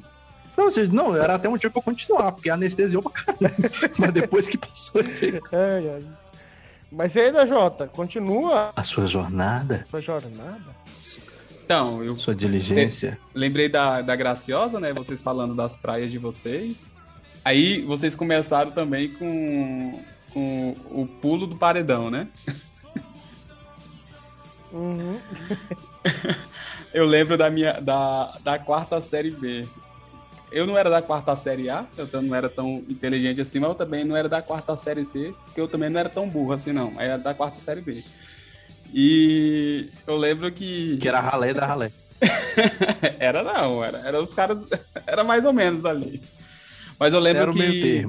[0.56, 3.54] Não, não, era até um dia pra continuar, porque anestesiou pra caramba.
[3.98, 6.02] Mas depois que passou, é, é.
[6.92, 8.70] Mas e aí, Jota, continua.
[8.76, 9.84] A sua jornada?
[9.90, 10.84] Sua jornada?
[11.64, 12.16] Então, eu.
[12.16, 13.18] Sua diligência.
[13.34, 14.92] Lembrei da, da Graciosa, né?
[14.92, 16.93] Vocês falando das praias de vocês.
[17.44, 20.00] Aí vocês começaram também com,
[20.32, 22.28] com o pulo do paredão, né?
[24.72, 25.18] Uhum.
[26.92, 29.66] eu lembro da minha da, da quarta série B
[30.54, 33.74] eu não era da quarta série A, eu não era tão inteligente assim, mas eu
[33.74, 36.72] também não era da quarta série C, porque eu também não era tão burro assim,
[36.72, 36.92] não.
[36.96, 38.04] Era da quarta série B.
[38.92, 40.96] E eu lembro que.
[40.98, 41.90] Que era ralé da ralé.
[43.18, 44.68] era não, era, era os caras.
[45.06, 46.22] Era mais ou menos ali.
[46.98, 48.06] Mas eu lembro que,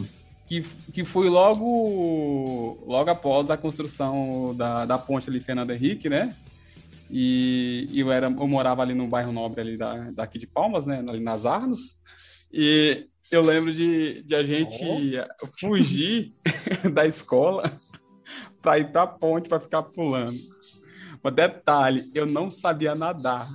[0.47, 0.61] que,
[0.93, 6.35] que foi logo, logo após a construção da, da ponte ali, Fernando Henrique, né?
[7.09, 10.85] E, e eu, era, eu morava ali no bairro nobre ali da, daqui de Palmas,
[10.85, 11.03] né?
[11.07, 11.99] Ali nas Arnos.
[12.51, 15.47] E eu lembro de, de a gente oh.
[15.59, 16.33] fugir
[16.93, 17.79] da escola
[18.61, 20.37] para ir pra ponte para ficar pulando.
[21.21, 23.47] Mas detalhe, eu não sabia nadar.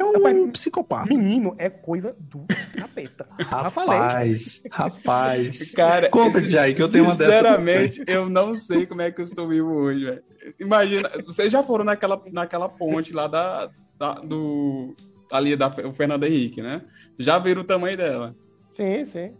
[0.00, 1.14] É um rapaz, psicopata.
[1.14, 3.26] Menino é coisa do capeta.
[3.38, 5.72] Rapaz, rapaz.
[5.76, 7.34] Cara, conta, Jai, que eu tenho uma dessa.
[7.34, 10.22] Sinceramente, eu não sei como é que eu estou vivo hoje, velho.
[10.58, 14.94] Imagina, vocês já foram naquela, naquela ponte lá da, da do
[15.30, 16.80] ali da o Fernando Henrique, né?
[17.18, 18.34] Já viram o tamanho dela?
[18.74, 19.32] Sim, sim.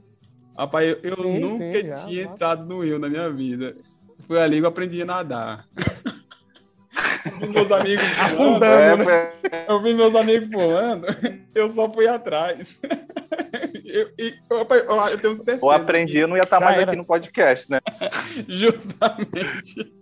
[0.59, 2.31] Rapaz, eu, eu sim, nunca sim, já, tinha já.
[2.31, 3.75] entrado no rio na minha vida.
[4.27, 5.67] Foi ali que eu aprendi a nadar.
[7.49, 8.05] meus amigos
[8.37, 8.65] pulando.
[8.65, 9.33] É, né?
[9.69, 11.07] Eu vi meus amigos pulando,
[11.55, 12.81] eu só fui atrás.
[13.85, 15.59] Eu, eu, eu, eu tenho certeza.
[15.61, 16.91] Ou aprendi, eu não ia estar mais era.
[16.91, 17.81] aqui no podcast, né?
[18.49, 19.93] Justamente.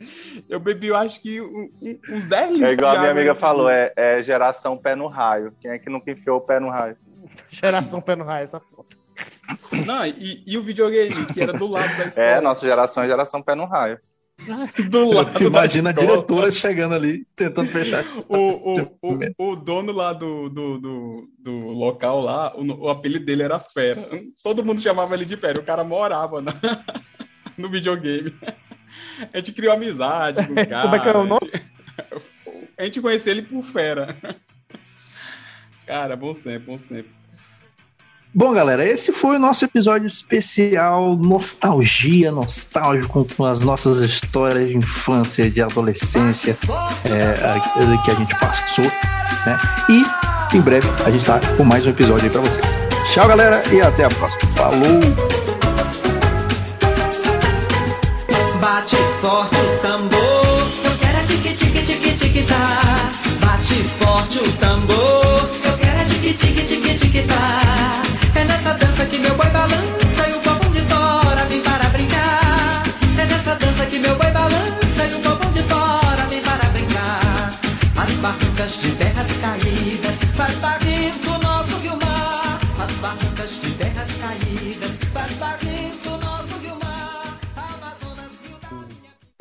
[0.49, 2.69] Eu bebi, eu acho que uns 10 litros.
[2.69, 5.53] É igual a minha amiga falou, é, é, geração pé no raio.
[5.61, 6.97] Quem é que nunca enfiou o pé no raio?
[7.51, 8.97] Geração pé no raio, essa foto.
[9.87, 12.27] Não, e, e o videogame, que era do lado da é, escola.
[12.27, 13.99] É, nossa geração é geração pé no raio.
[14.89, 18.05] Do lado Imagina a diretora chegando ali, tentando fechar.
[18.28, 23.24] O, o, o, o, dono lá do, do, do, do local lá, o, o, apelido
[23.24, 24.09] dele era Fera.
[24.43, 25.61] Todo mundo chamava ele de Fera.
[25.61, 26.53] O cara morava na,
[27.57, 28.34] no videogame.
[29.32, 30.82] A gente criou amizade com o cara.
[30.82, 31.53] Como é que é o nome?
[32.76, 34.16] A gente conheceu ele por Fera.
[35.86, 37.18] Cara, bons tempos, bons tempos.
[38.35, 44.76] Bom, galera, esse foi o nosso episódio especial nostalgia, nostálgico com as nossas histórias de
[44.76, 46.57] infância, de adolescência
[47.05, 49.59] é, que a gente passou, né?
[49.89, 52.76] E em breve a gente tá com mais um episódio aí para vocês.
[53.12, 54.43] Tchau, galera, e até a próxima.
[54.55, 55.48] Falou!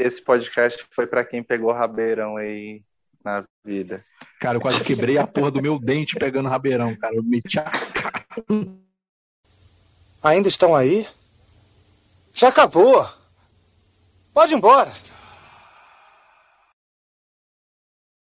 [0.08, 2.82] Esse podcast foi para quem pegou rabeirão aí
[3.24, 4.02] na vida.
[4.40, 7.16] Cara, eu quase quebrei a porra do meu dente pegando rabeirão, cara.
[7.16, 8.26] Eu meti a cara.
[10.24, 11.06] Ainda estão aí?
[12.34, 13.06] Já acabou.
[14.34, 14.92] Pode ir embora.